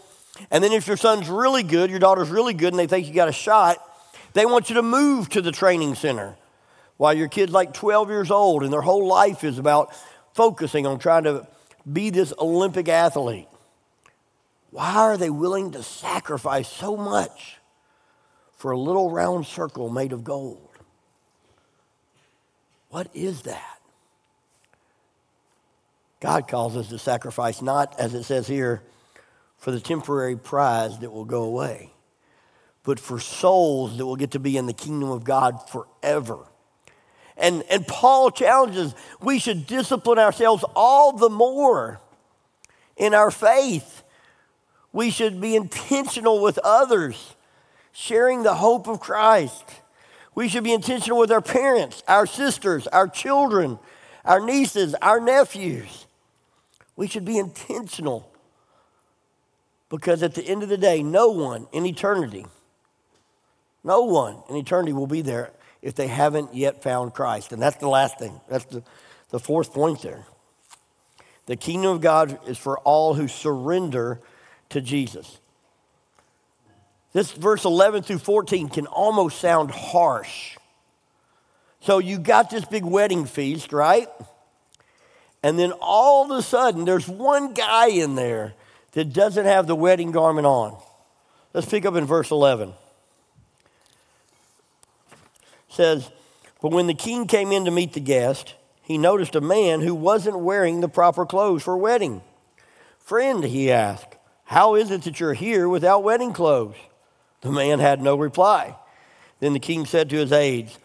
[0.50, 3.14] And then if your son's really good, your daughter's really good, and they think you
[3.14, 3.78] got a shot,
[4.34, 6.36] they want you to move to the training center
[6.98, 9.94] while your kid's like 12 years old and their whole life is about
[10.34, 11.48] focusing on trying to
[11.92, 13.48] be this Olympic athlete.
[14.72, 17.58] Why are they willing to sacrifice so much
[18.56, 20.70] for a little round circle made of gold?
[22.90, 23.80] What is that?
[26.20, 28.82] God calls us to sacrifice, not as it says here,
[29.64, 31.90] for the temporary prize that will go away,
[32.84, 36.40] but for souls that will get to be in the kingdom of God forever.
[37.38, 42.02] And, and Paul challenges we should discipline ourselves all the more
[42.98, 44.04] in our faith.
[44.92, 47.34] We should be intentional with others,
[47.94, 49.64] sharing the hope of Christ.
[50.36, 53.80] We should be intentional with our parents, our sisters, our children,
[54.26, 56.06] our nieces, our nephews.
[56.98, 58.30] We should be intentional
[59.90, 62.46] Because at the end of the day, no one in eternity,
[63.84, 67.52] no one in eternity will be there if they haven't yet found Christ.
[67.52, 68.40] And that's the last thing.
[68.50, 68.84] That's the,
[69.30, 70.26] the fourth point there.
[71.46, 74.22] The kingdom of God is for all who surrender
[74.70, 75.40] to Jesus.
[77.12, 80.58] This verse 11 through 14 can almost sound harsh.
[81.82, 84.08] So you got this big wedding feast, right?
[85.44, 88.54] And then all of a sudden, there's one guy in there
[88.94, 90.78] that doesn't have the wedding garment on.
[91.54, 92.70] Let's pick up in verse 11.
[95.10, 95.16] It
[95.70, 96.10] says,
[96.62, 99.94] But when the king came in to meet the guest, he noticed a man who
[99.94, 102.22] wasn't wearing the proper clothes for wedding.
[103.00, 104.14] Friend, he asked,
[104.46, 106.76] how is it that you're here without wedding clothes?
[107.42, 108.76] The man had no reply.
[109.40, 110.78] Then the king said to his aides,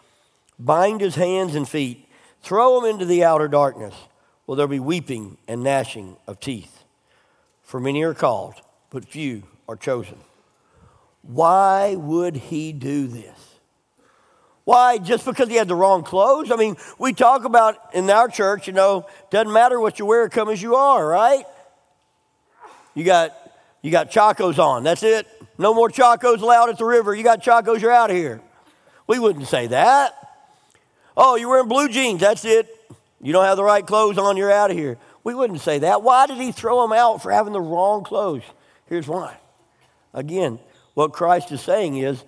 [0.59, 2.09] Bind his hands and feet,
[2.43, 3.95] throw him into the outer darkness
[4.47, 6.78] will there be weeping and gnashing of teeth.
[7.69, 8.55] For many are called,
[8.89, 10.17] but few are chosen.
[11.21, 13.39] Why would he do this?
[14.65, 14.97] Why?
[14.97, 16.51] Just because he had the wrong clothes?
[16.51, 20.31] I mean, we talk about in our church, you know, doesn't matter what you wear,
[20.31, 21.45] come as you are, right?
[22.95, 23.37] You got
[23.83, 24.83] you got chacos on.
[24.83, 25.27] That's it.
[25.59, 27.15] No more chacos allowed at the river.
[27.15, 28.41] You got chacos, you're out of here.
[29.07, 30.15] We wouldn't say that.
[31.15, 32.23] Oh, you're wearing blue jeans.
[32.23, 32.75] That's it.
[33.21, 34.97] You don't have the right clothes on, you're out of here.
[35.29, 36.03] We wouldn't say that.
[36.03, 38.45] Why did he throw them out for having the wrong clothes?
[38.87, 39.37] Here's why.
[40.15, 40.59] Again,
[40.95, 42.25] what Christ is saying is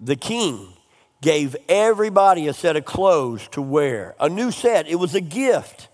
[0.00, 0.72] the king
[1.20, 4.86] gave everybody a set of clothes to wear, a new set.
[4.86, 5.88] It was a gift.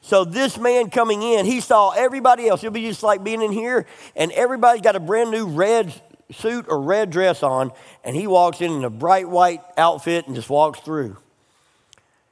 [0.00, 2.64] So this man coming in, he saw everybody else.
[2.64, 3.84] It'll be just like being in here,
[4.16, 5.92] and everybody's got a brand new red
[6.32, 7.72] suit or red dress on,
[8.04, 11.18] and he walks in in a bright white outfit and just walks through.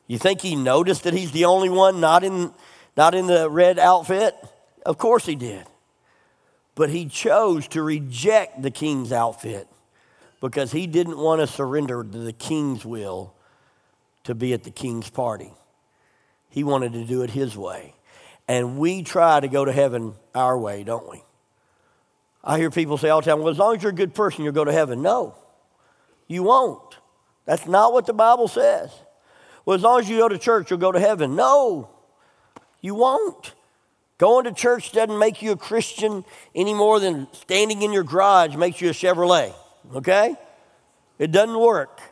[0.07, 2.55] You think he noticed that he's the only one not in,
[2.97, 4.35] not in the red outfit?
[4.85, 5.65] Of course he did.
[6.75, 9.69] But he chose to reject the king's outfit
[10.41, 13.35] because he didn't want to surrender to the king's will
[14.25, 15.53] to be at the king's party.
[16.51, 17.95] He wanted to do it his way.
[18.47, 21.23] And we try to go to heaven our way, don't we?
[22.43, 24.45] I hear people say all the time, well, as long as you're a good person,
[24.45, 25.01] you'll go to heaven.
[25.01, 25.35] No,
[26.29, 26.99] you won't.
[27.47, 28.91] That's not what the Bible says.
[29.65, 31.37] Well, as long as you go to church, you'll go to heaven.
[31.37, 31.89] No,
[32.85, 33.55] you won't.
[34.19, 36.23] Going to church doesn't make you a Christian
[36.55, 39.55] any more than standing in your garage makes you a Chevrolet,
[39.95, 40.37] okay?
[41.19, 42.03] It doesn't work.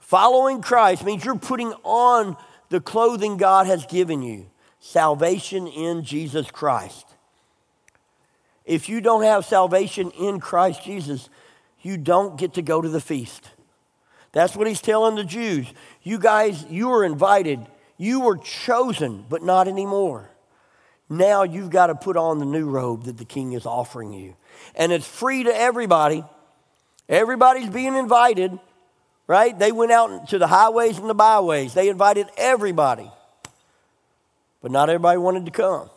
[0.00, 2.36] Following Christ means you're putting on
[2.68, 4.50] the clothing God has given you
[4.80, 7.06] salvation in Jesus Christ.
[8.66, 11.30] If you don't have salvation in Christ Jesus,
[11.80, 13.48] you don't get to go to the feast.
[14.32, 15.66] That's what he's telling the Jews.
[16.02, 17.66] You guys, you are invited.
[17.98, 20.30] You were chosen, but not anymore.
[21.08, 24.36] Now you've got to put on the new robe that the king is offering you.
[24.74, 26.24] And it's free to everybody.
[27.08, 28.58] Everybody's being invited,
[29.26, 29.56] right?
[29.56, 31.74] They went out to the highways and the byways.
[31.74, 33.10] They invited everybody.
[34.60, 35.90] But not everybody wanted to come.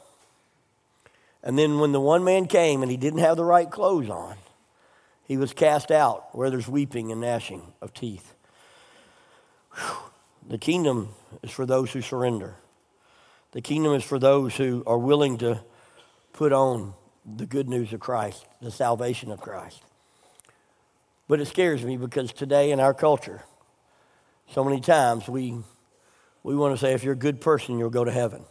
[1.41, 4.35] And then when the one man came and he didn't have the right clothes on,
[5.23, 8.33] he was cast out where there's weeping and gnashing of teeth.
[9.73, 10.08] Whew.
[10.47, 11.09] The kingdom
[11.43, 12.55] is for those who surrender.
[13.51, 15.63] The kingdom is for those who are willing to
[16.33, 16.93] put on
[17.25, 19.81] the good news of Christ, the salvation of Christ.
[21.27, 23.43] But it scares me because today in our culture,
[24.51, 25.57] so many times we,
[26.41, 28.43] we want to say, if you're a good person, you'll go to heaven.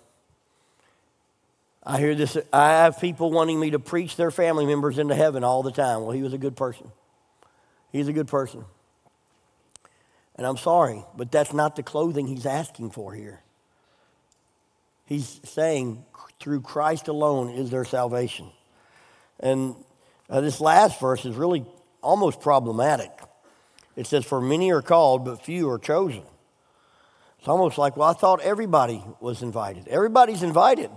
[1.83, 5.43] I hear this, I have people wanting me to preach their family members into heaven
[5.43, 6.03] all the time.
[6.03, 6.93] Well, he was a good person.
[7.91, 8.65] He's a good person.
[10.39, 13.41] And I'm sorry, but that's not the clothing he's asking for here.
[15.05, 16.05] He's saying,
[16.39, 18.51] through Christ alone is their salvation.
[19.41, 19.75] And
[20.31, 21.67] uh, this last verse is really
[22.03, 23.11] almost problematic.
[23.97, 26.23] It says, For many are called, but few are chosen.
[27.41, 29.89] It's almost like, well, I thought everybody was invited.
[29.89, 30.91] Everybody's invited.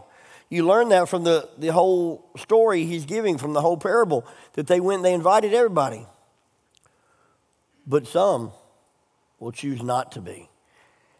[0.49, 4.67] You learn that from the, the whole story he's giving, from the whole parable, that
[4.67, 6.05] they went and they invited everybody.
[7.87, 8.51] But some
[9.41, 10.47] will choose not to be.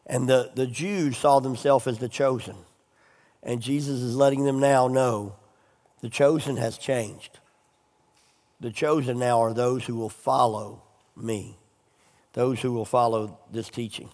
[0.05, 2.55] And the, the Jews saw themselves as the chosen.
[3.43, 5.36] And Jesus is letting them now know
[6.01, 7.39] the chosen has changed.
[8.59, 10.84] The chosen now are those who will follow
[11.17, 11.57] me,
[12.34, 14.09] those who will follow this teaching.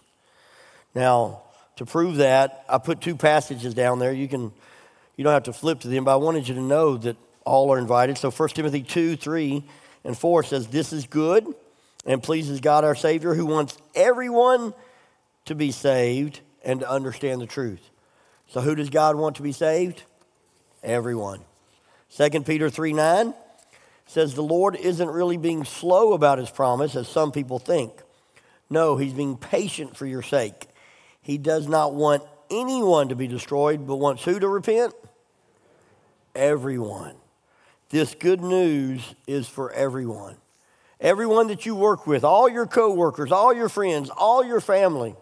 [0.95, 1.43] Now,
[1.75, 4.13] to prove that, I put two passages down there.
[4.13, 4.53] You can
[5.17, 7.71] you don't have to flip to them, but I wanted you to know that all
[7.73, 8.17] are invited.
[8.17, 9.63] So 1 Timothy 2, 3,
[10.03, 11.53] and 4 says, This is good
[12.05, 14.73] and pleases God our Savior, who wants everyone
[15.45, 17.89] to be saved and to understand the truth.
[18.47, 20.03] So, who does God want to be saved?
[20.83, 21.41] Everyone.
[22.15, 23.33] 2 Peter 3 9
[24.05, 27.91] says, The Lord isn't really being slow about his promise, as some people think.
[28.69, 30.67] No, he's being patient for your sake.
[31.21, 34.93] He does not want anyone to be destroyed, but wants who to repent?
[36.35, 37.15] Everyone.
[37.89, 40.35] This good news is for everyone.
[40.99, 45.15] Everyone that you work with, all your coworkers, all your friends, all your family.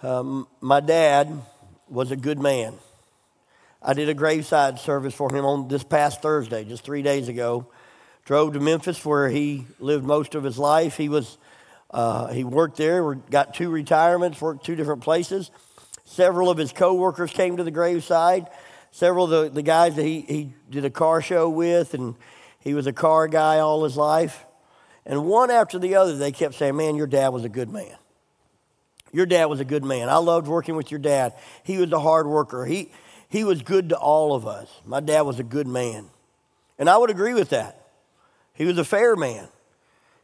[0.00, 1.32] Um, my dad
[1.88, 2.74] was a good man.
[3.82, 7.66] I did a graveside service for him on this past Thursday, just three days ago.
[8.24, 10.96] Drove to Memphis where he lived most of his life.
[10.96, 11.36] He was
[11.90, 15.50] uh, he worked there, got two retirements, worked two different places.
[16.04, 18.48] Several of his coworkers came to the graveside.
[18.90, 22.14] Several of the, the guys that he, he did a car show with, and
[22.60, 24.44] he was a car guy all his life.
[25.06, 27.96] And one after the other, they kept saying, Man, your dad was a good man.
[29.12, 30.08] Your dad was a good man.
[30.08, 31.34] I loved working with your dad.
[31.62, 32.66] He was a hard worker.
[32.66, 32.90] He,
[33.28, 34.68] he was good to all of us.
[34.84, 36.06] My dad was a good man.
[36.78, 37.86] And I would agree with that.
[38.52, 39.48] He was a fair man.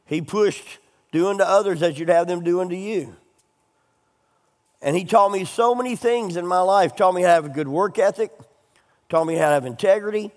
[0.07, 0.79] He pushed
[1.13, 3.17] doing to others as you'd have them doing to you.
[4.83, 6.95] And he taught me so many things in my life.
[6.95, 8.33] Taught me how to have a good work ethic,
[9.09, 10.31] taught me how to have integrity,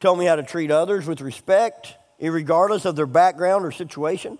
[0.00, 4.38] taught me how to treat others with respect, regardless of their background or situation.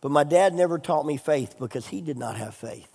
[0.00, 2.88] But my dad never taught me faith because he did not have faith.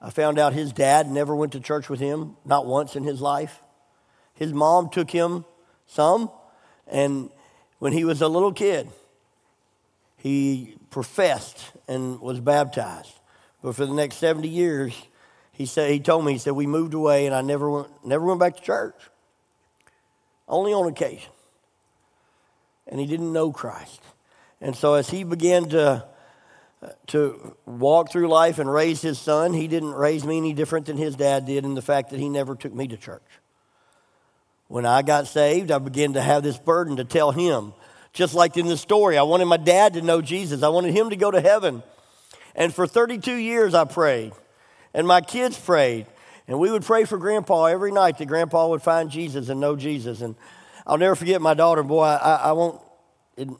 [0.00, 3.20] I found out his dad never went to church with him, not once in his
[3.20, 3.60] life.
[4.34, 5.46] His mom took him
[5.86, 6.30] some,
[6.86, 7.30] and
[7.78, 8.88] when he was a little kid,
[10.18, 13.12] he professed and was baptized.
[13.62, 14.94] But for the next 70 years,
[15.52, 18.26] he said he told me, he said, we moved away and I never went, never
[18.26, 18.94] went back to church.
[20.48, 21.30] Only on occasion.
[22.86, 24.00] And he didn't know Christ.
[24.60, 26.06] And so as he began to
[26.84, 29.54] uh, to walk through life and raise his son.
[29.54, 32.28] He didn't raise me any different than his dad did in the fact that he
[32.28, 33.22] never took me to church.
[34.68, 37.72] When I got saved, I began to have this burden to tell him.
[38.12, 41.10] Just like in the story, I wanted my dad to know Jesus, I wanted him
[41.10, 41.82] to go to heaven.
[42.54, 44.32] And for 32 years, I prayed,
[44.92, 46.06] and my kids prayed.
[46.46, 49.76] And we would pray for grandpa every night that grandpa would find Jesus and know
[49.76, 50.20] Jesus.
[50.20, 50.34] And
[50.86, 52.80] I'll never forget my daughter, boy, I, I won't,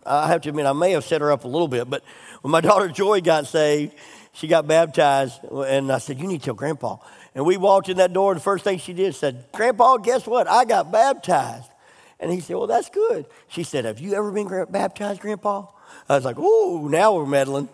[0.04, 2.02] I have to admit, I may have set her up a little bit, but
[2.42, 3.94] when my daughter Joy got saved,
[4.34, 6.96] she got baptized, and I said, You need to tell Grandpa.
[7.36, 10.26] And we walked in that door, and the first thing she did said, Grandpa, guess
[10.26, 10.48] what?
[10.48, 11.70] I got baptized.
[12.18, 13.26] And he said, Well, that's good.
[13.48, 15.66] She said, Have you ever been baptized, Grandpa?
[16.08, 17.68] I was like, Ooh, now we're meddling.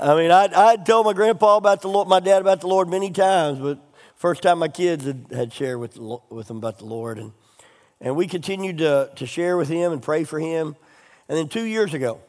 [0.00, 2.88] I mean, I'd, I'd told my grandpa about the Lord, my dad about the Lord
[2.88, 3.80] many times, but
[4.14, 5.98] first time my kids had, had shared with,
[6.30, 7.18] with them about the Lord.
[7.18, 7.32] And,
[8.00, 10.76] and we continued to, to share with him and pray for him.
[11.28, 12.20] And then two years ago,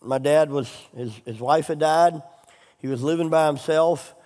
[0.00, 2.20] my dad was, his, his wife had died.
[2.78, 4.16] He was living by himself.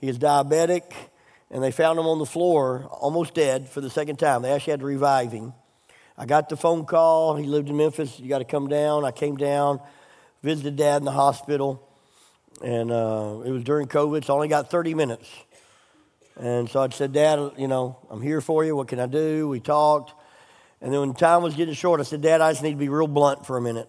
[0.00, 0.94] He was diabetic,
[1.50, 4.40] and they found him on the floor, almost dead for the second time.
[4.40, 5.52] They actually had to revive him.
[6.16, 7.36] I got the phone call.
[7.36, 8.18] He lived in Memphis.
[8.18, 9.04] You got to come down.
[9.04, 9.78] I came down,
[10.42, 11.85] visited dad in the hospital,
[12.62, 15.28] and uh, it was during COVID, so I only got 30 minutes.
[16.38, 18.76] And so I said, Dad, you know, I'm here for you.
[18.76, 19.48] What can I do?
[19.48, 20.12] We talked.
[20.80, 22.88] And then when time was getting short, I said, Dad, I just need to be
[22.88, 23.88] real blunt for a minute.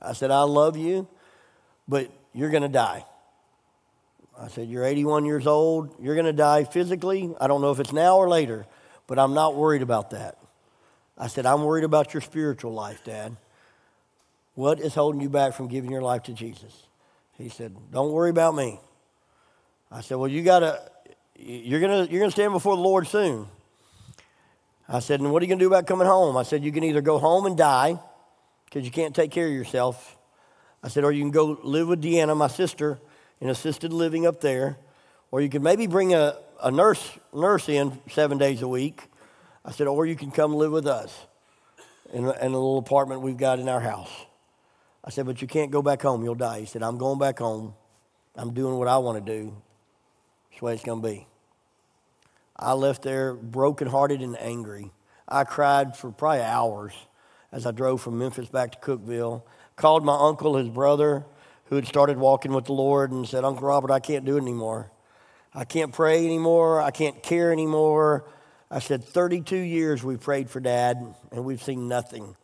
[0.00, 1.08] I said, I love you,
[1.88, 3.04] but you're going to die.
[4.38, 5.94] I said, You're 81 years old.
[6.00, 7.34] You're going to die physically.
[7.40, 8.66] I don't know if it's now or later,
[9.06, 10.38] but I'm not worried about that.
[11.18, 13.36] I said, I'm worried about your spiritual life, Dad.
[14.54, 16.86] What is holding you back from giving your life to Jesus?
[17.42, 18.78] He said, Don't worry about me.
[19.90, 20.80] I said, Well, you got to,
[21.36, 23.48] you're going to you're to stand before the Lord soon.
[24.88, 26.36] I said, And what are you going to do about coming home?
[26.36, 27.98] I said, You can either go home and die
[28.64, 30.16] because you can't take care of yourself.
[30.84, 32.98] I said, or you can go live with Deanna, my sister,
[33.40, 34.78] in assisted living up there,
[35.30, 39.02] or you can maybe bring a, a nurse, nurse in seven days a week.
[39.64, 41.26] I said, or you can come live with us
[42.12, 44.10] in, in a little apartment we've got in our house.
[45.04, 46.60] I said, but you can't go back home, you'll die.
[46.60, 47.74] He said, I'm going back home.
[48.36, 49.56] I'm doing what I want to do.
[50.50, 51.26] That's the way it's going to be.
[52.56, 54.92] I left there brokenhearted and angry.
[55.28, 56.92] I cried for probably hours
[57.50, 59.42] as I drove from Memphis back to Cookeville.
[59.76, 61.24] Called my uncle, his brother,
[61.66, 64.42] who had started walking with the Lord, and said, Uncle Robert, I can't do it
[64.42, 64.90] anymore.
[65.54, 66.80] I can't pray anymore.
[66.80, 68.28] I can't care anymore.
[68.70, 72.36] I said, 32 years we've prayed for dad, and we've seen nothing.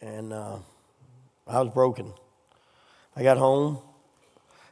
[0.00, 0.56] And uh,
[1.46, 2.12] I was broken.
[3.16, 3.78] I got home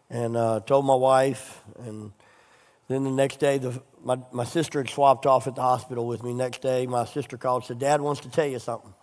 [0.08, 2.12] and uh, told my wife, and
[2.88, 6.22] then the next day, the my, my sister had swapped off at the hospital with
[6.22, 6.32] me.
[6.32, 8.94] Next day, my sister called and said, Dad wants to tell you something.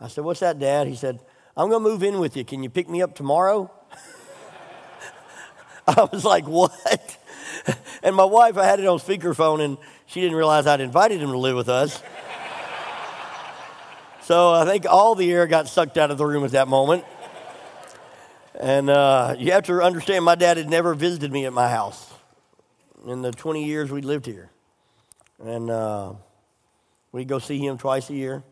[0.00, 0.88] I said, What's that, Dad?
[0.88, 1.20] He said,
[1.56, 2.44] I'm going to move in with you.
[2.44, 3.70] Can you pick me up tomorrow?
[5.86, 7.18] I was like, What?
[8.04, 11.30] And my wife, I had it on speakerphone, and she didn't realize I'd invited him
[11.30, 12.02] to live with us.
[14.24, 17.04] So I think all the air got sucked out of the room at that moment.
[18.58, 22.12] And uh, you have to understand, my dad had never visited me at my house
[23.06, 24.50] in the 20 years we lived here.
[25.42, 26.12] And uh,
[27.10, 28.44] we'd go see him twice a year.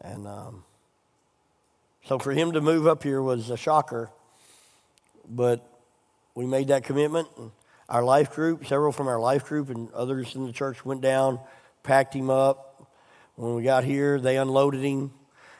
[0.00, 0.64] And um,
[2.06, 4.10] so for him to move up here was a shocker.
[5.28, 5.66] But
[6.34, 7.28] we made that commitment.
[7.88, 11.38] Our life group, several from our life group and others in the church went down,
[11.82, 12.73] packed him up.
[13.36, 15.12] When we got here, they unloaded him.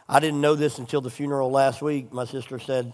[0.08, 2.12] I didn't know this until the funeral last week.
[2.12, 2.92] My sister said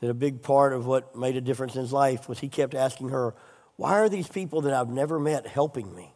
[0.00, 2.74] that a big part of what made a difference in his life was he kept
[2.74, 3.34] asking her,
[3.76, 6.12] Why are these people that I've never met helping me?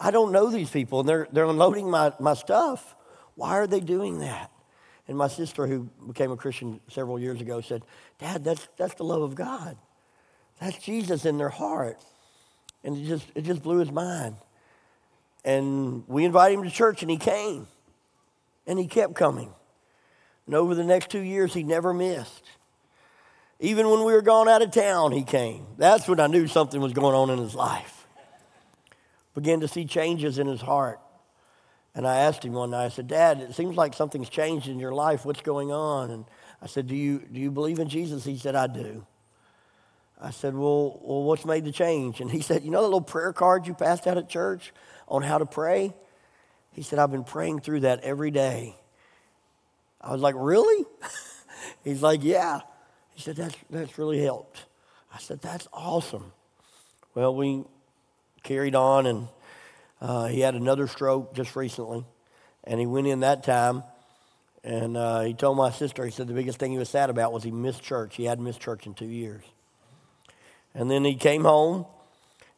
[0.00, 2.94] I don't know these people, and they're, they're unloading my, my stuff.
[3.34, 4.50] Why are they doing that?
[5.08, 7.82] And my sister, who became a Christian several years ago, said,
[8.18, 9.76] Dad, that's, that's the love of God.
[10.60, 11.98] That's Jesus in their heart.
[12.84, 14.36] And it just, it just blew his mind.
[15.44, 17.66] And we invited him to church, and he came.
[18.66, 19.52] And he kept coming.
[20.46, 22.44] And over the next two years, he never missed.
[23.60, 25.66] Even when we were gone out of town, he came.
[25.76, 28.06] That's when I knew something was going on in his life.
[29.34, 31.00] Began to see changes in his heart.
[31.94, 34.78] And I asked him one night, I said, Dad, it seems like something's changed in
[34.78, 35.24] your life.
[35.24, 36.10] What's going on?
[36.10, 36.24] And
[36.62, 38.24] I said, Do you, do you believe in Jesus?
[38.24, 39.04] He said, I do.
[40.20, 42.20] I said, well, well, what's made the change?
[42.20, 44.72] And he said, You know the little prayer card you passed out at church
[45.08, 45.94] on how to pray?
[46.72, 48.76] He said, I've been praying through that every day.
[50.00, 50.84] I was like, Really?
[51.84, 52.60] He's like, Yeah.
[53.14, 54.64] He said, That's, that's really helped.
[55.12, 56.32] I said, That's awesome.
[57.14, 57.64] Well, we
[58.44, 59.28] carried on, and
[60.00, 62.04] uh, he had another stroke just recently.
[62.64, 63.82] And he went in that time,
[64.62, 67.32] and uh, he told my sister, he said the biggest thing he was sad about
[67.32, 68.16] was he missed church.
[68.16, 69.42] He hadn't missed church in two years.
[70.74, 71.86] And then he came home,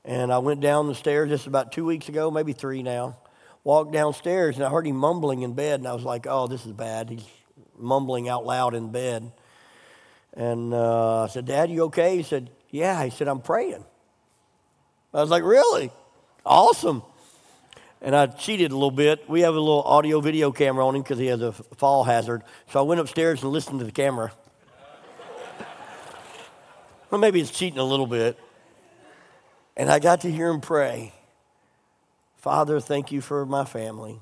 [0.04, 3.18] and I went down the stairs just about two weeks ago, maybe three now.
[3.62, 6.64] Walked downstairs, and I heard him mumbling in bed, and I was like, oh, this
[6.64, 7.10] is bad.
[7.10, 7.26] He's
[7.78, 9.32] mumbling out loud in bed.
[10.34, 12.16] And uh, I said, Dad, you okay?
[12.16, 13.02] He said, Yeah.
[13.04, 13.84] He said, I'm praying.
[15.12, 15.90] I was like, Really?
[16.46, 17.02] Awesome.
[18.02, 19.28] And I cheated a little bit.
[19.28, 22.42] We have a little audio video camera on him because he has a fall hazard.
[22.70, 24.32] So I went upstairs and listened to the camera.
[27.10, 28.38] well, maybe it's cheating a little bit.
[29.76, 31.12] And I got to hear him pray
[32.40, 34.18] Father, thank you for my family.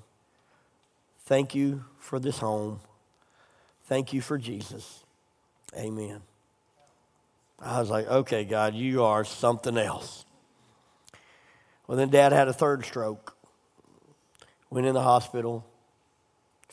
[1.27, 2.81] Thank you for this home.
[3.85, 5.05] Thank you for Jesus.
[5.77, 6.23] Amen.
[7.61, 10.25] I was like, okay, God, you are something else.
[11.87, 13.37] Well, then dad had a third stroke.
[14.69, 15.65] Went in the hospital.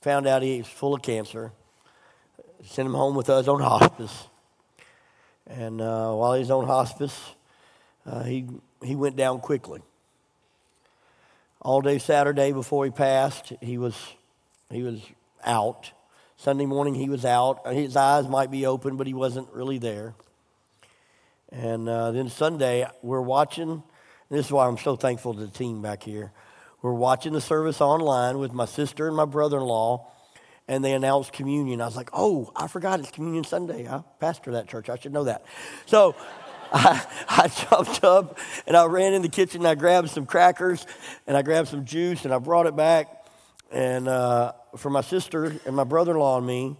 [0.01, 1.51] Found out he was full of cancer.
[2.63, 4.27] Sent him home with us on hospice.
[5.45, 7.19] And uh, while he was on hospice,
[8.05, 8.47] uh, he,
[8.85, 9.81] he went down quickly.
[11.61, 13.95] All day Saturday before he passed, he was,
[14.69, 15.01] he was
[15.43, 15.91] out.
[16.37, 17.65] Sunday morning, he was out.
[17.73, 20.13] His eyes might be open, but he wasn't really there.
[21.51, 23.81] And uh, then Sunday, we're watching.
[24.29, 26.31] this is why I'm so thankful to the team back here.
[26.81, 30.07] We're watching the service online with my sister and my brother in law,
[30.67, 31.81] and they announced communion.
[31.81, 33.87] I was like, oh, I forgot it's Communion Sunday.
[33.87, 34.89] I pastor that church.
[34.89, 35.45] I should know that.
[35.85, 36.15] So
[36.73, 38.37] I, I jumped up
[38.67, 40.85] and I ran in the kitchen and I grabbed some crackers
[41.27, 43.25] and I grabbed some juice and I brought it back
[43.71, 46.77] and uh, for my sister and my brother-in-law and me.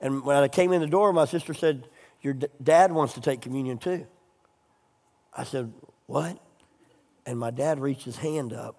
[0.00, 1.86] And when I came in the door, my sister said,
[2.22, 4.06] "Your d- dad wants to take communion too."
[5.36, 5.72] I said,
[6.06, 6.38] "What?"
[7.24, 8.76] And my dad reached his hand up.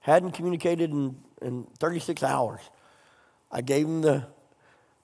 [0.00, 2.60] Hadn't communicated in, in 36 hours.
[3.50, 4.26] I gave him the,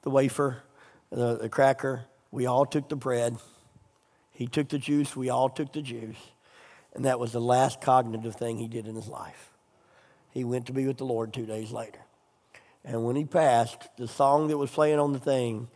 [0.02, 0.62] the wafer,
[1.08, 2.04] the, the cracker.
[2.30, 3.38] We all took the bread.
[4.40, 5.14] He took the juice.
[5.14, 6.16] We all took the juice.
[6.94, 9.50] And that was the last cognitive thing he did in his life.
[10.30, 11.98] He went to be with the Lord two days later.
[12.82, 15.68] And when he passed, the song that was playing on the thing,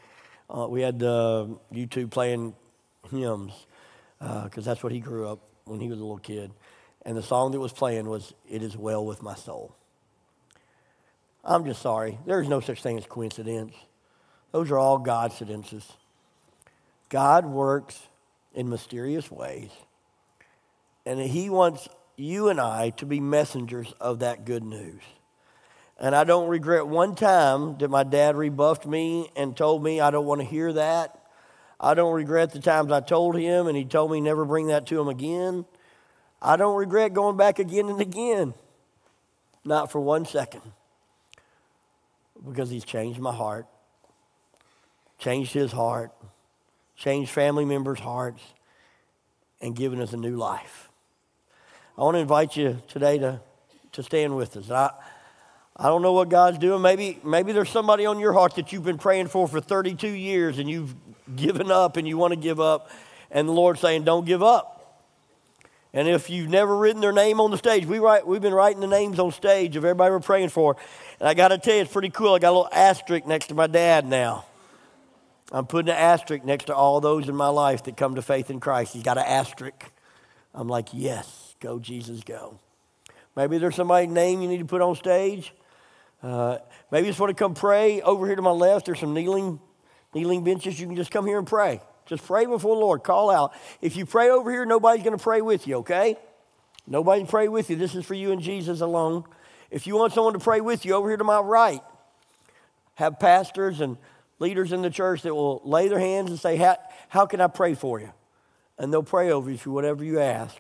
[0.49, 2.55] uh, we had uh, YouTube playing
[3.11, 3.53] hymns
[4.19, 6.51] because uh, that's what he grew up when he was a little kid.
[7.03, 9.77] And the song that was playing was It Is Well With My Soul.
[11.45, 12.19] I'm just sorry.
[12.25, 13.75] There's no such thing as coincidence.
[14.53, 15.85] Those are all Godcidences.
[17.11, 18.01] God works
[18.55, 19.71] in mysterious ways.
[21.05, 25.03] And He wants you and I to be messengers of that good news.
[25.99, 30.11] And I don't regret one time that my dad rebuffed me and told me I
[30.11, 31.21] don't want to hear that.
[31.81, 34.87] I don't regret the times I told him and he told me never bring that
[34.87, 35.65] to him again.
[36.41, 38.55] I don't regret going back again and again.
[39.65, 40.63] Not for one second.
[42.45, 43.67] Because he's changed my heart,
[45.19, 46.13] changed his heart,
[46.97, 48.43] changed family members' hearts.
[49.61, 50.91] and given us a new life.
[51.97, 53.41] I want to invite you today to,
[53.93, 54.71] to stand with us.
[54.71, 54.91] I,
[55.77, 56.83] I don't know what God's doing.
[56.83, 60.59] Maybe, maybe there's somebody on your heart that you've been praying for for 32 years
[60.59, 60.95] and you've
[61.35, 62.91] given up and you want to give up,
[63.31, 65.03] and the Lord's saying, Don't give up.
[65.93, 68.81] And if you've never written their name on the stage, we write, we've been writing
[68.81, 70.77] the names on stage of everybody we're praying for.
[71.21, 72.35] And I got to tell you, it's pretty cool.
[72.35, 74.45] I got a little asterisk next to my dad now.
[75.53, 78.51] I'm putting an asterisk next to all those in my life that come to faith
[78.51, 78.93] in Christ.
[78.93, 79.91] He's got an asterisk.
[80.55, 82.59] I'm like, yes, go, Jesus, go.
[83.37, 85.53] Maybe there's somebody's name you need to put on stage.
[86.23, 86.59] Uh,
[86.91, 88.01] maybe you just want to come pray.
[88.01, 89.61] Over here to my left, there's some kneeling,
[90.15, 90.81] kneeling benches.
[90.81, 91.81] You can just come here and pray.
[92.07, 93.03] Just pray before the Lord.
[93.03, 93.53] Call out.
[93.81, 96.17] If you pray over here, nobody's going to pray with you, okay?
[96.87, 97.77] Nobody can pray with you.
[97.77, 99.25] This is for you and Jesus alone.
[99.71, 101.83] If you want someone to pray with you, over here to my right,
[102.95, 103.97] have pastors and
[104.39, 106.77] leaders in the church that will lay their hands and say, How,
[107.09, 108.13] how can I pray for you?
[108.79, 110.57] And they'll pray over you for whatever you ask.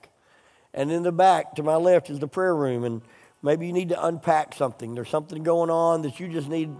[0.73, 2.85] And in the back to my left is the prayer room.
[2.85, 3.03] And
[3.43, 4.95] maybe you need to unpack something.
[4.95, 6.71] There's something going on that you just need,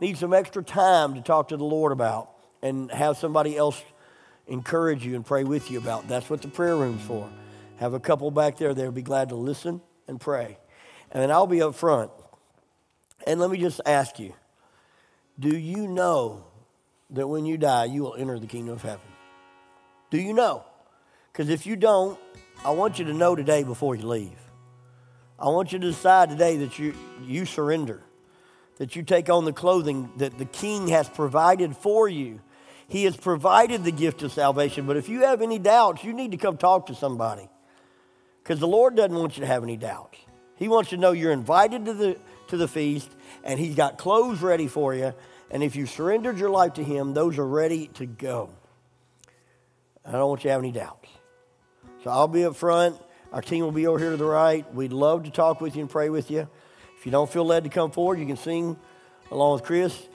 [0.00, 2.30] need some extra time to talk to the Lord about
[2.62, 3.80] and have somebody else
[4.46, 6.08] encourage you and pray with you about.
[6.08, 7.30] That's what the prayer room's for.
[7.76, 10.58] Have a couple back there they'll be glad to listen and pray.
[11.10, 12.10] And then I'll be up front.
[13.26, 14.34] And let me just ask you
[15.38, 16.44] do you know
[17.10, 19.06] that when you die, you will enter the kingdom of heaven?
[20.10, 20.64] Do you know?
[21.32, 22.18] Because if you don't,
[22.64, 24.38] I want you to know today before you leave.
[25.38, 28.02] I want you to decide today that you, you surrender,
[28.78, 32.40] that you take on the clothing that the king has provided for you
[32.88, 34.86] he has provided the gift of salvation.
[34.86, 37.48] But if you have any doubts, you need to come talk to somebody.
[38.42, 40.18] Because the Lord doesn't want you to have any doubts.
[40.56, 42.18] He wants you to know you're invited to the,
[42.48, 43.10] to the feast,
[43.42, 45.14] and He's got clothes ready for you.
[45.50, 48.50] And if you surrendered your life to Him, those are ready to go.
[50.04, 51.08] I don't want you to have any doubts.
[52.02, 53.00] So I'll be up front.
[53.32, 54.72] Our team will be over here to the right.
[54.74, 56.48] We'd love to talk with you and pray with you.
[56.98, 58.78] If you don't feel led to come forward, you can sing
[59.30, 60.08] along with Chris.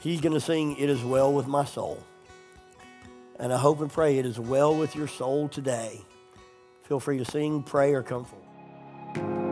[0.00, 2.02] He's going to sing It Is Well With My Soul.
[3.38, 6.00] And I hope and pray it is well with your soul today.
[6.84, 9.45] Feel free to sing, pray, or come forward.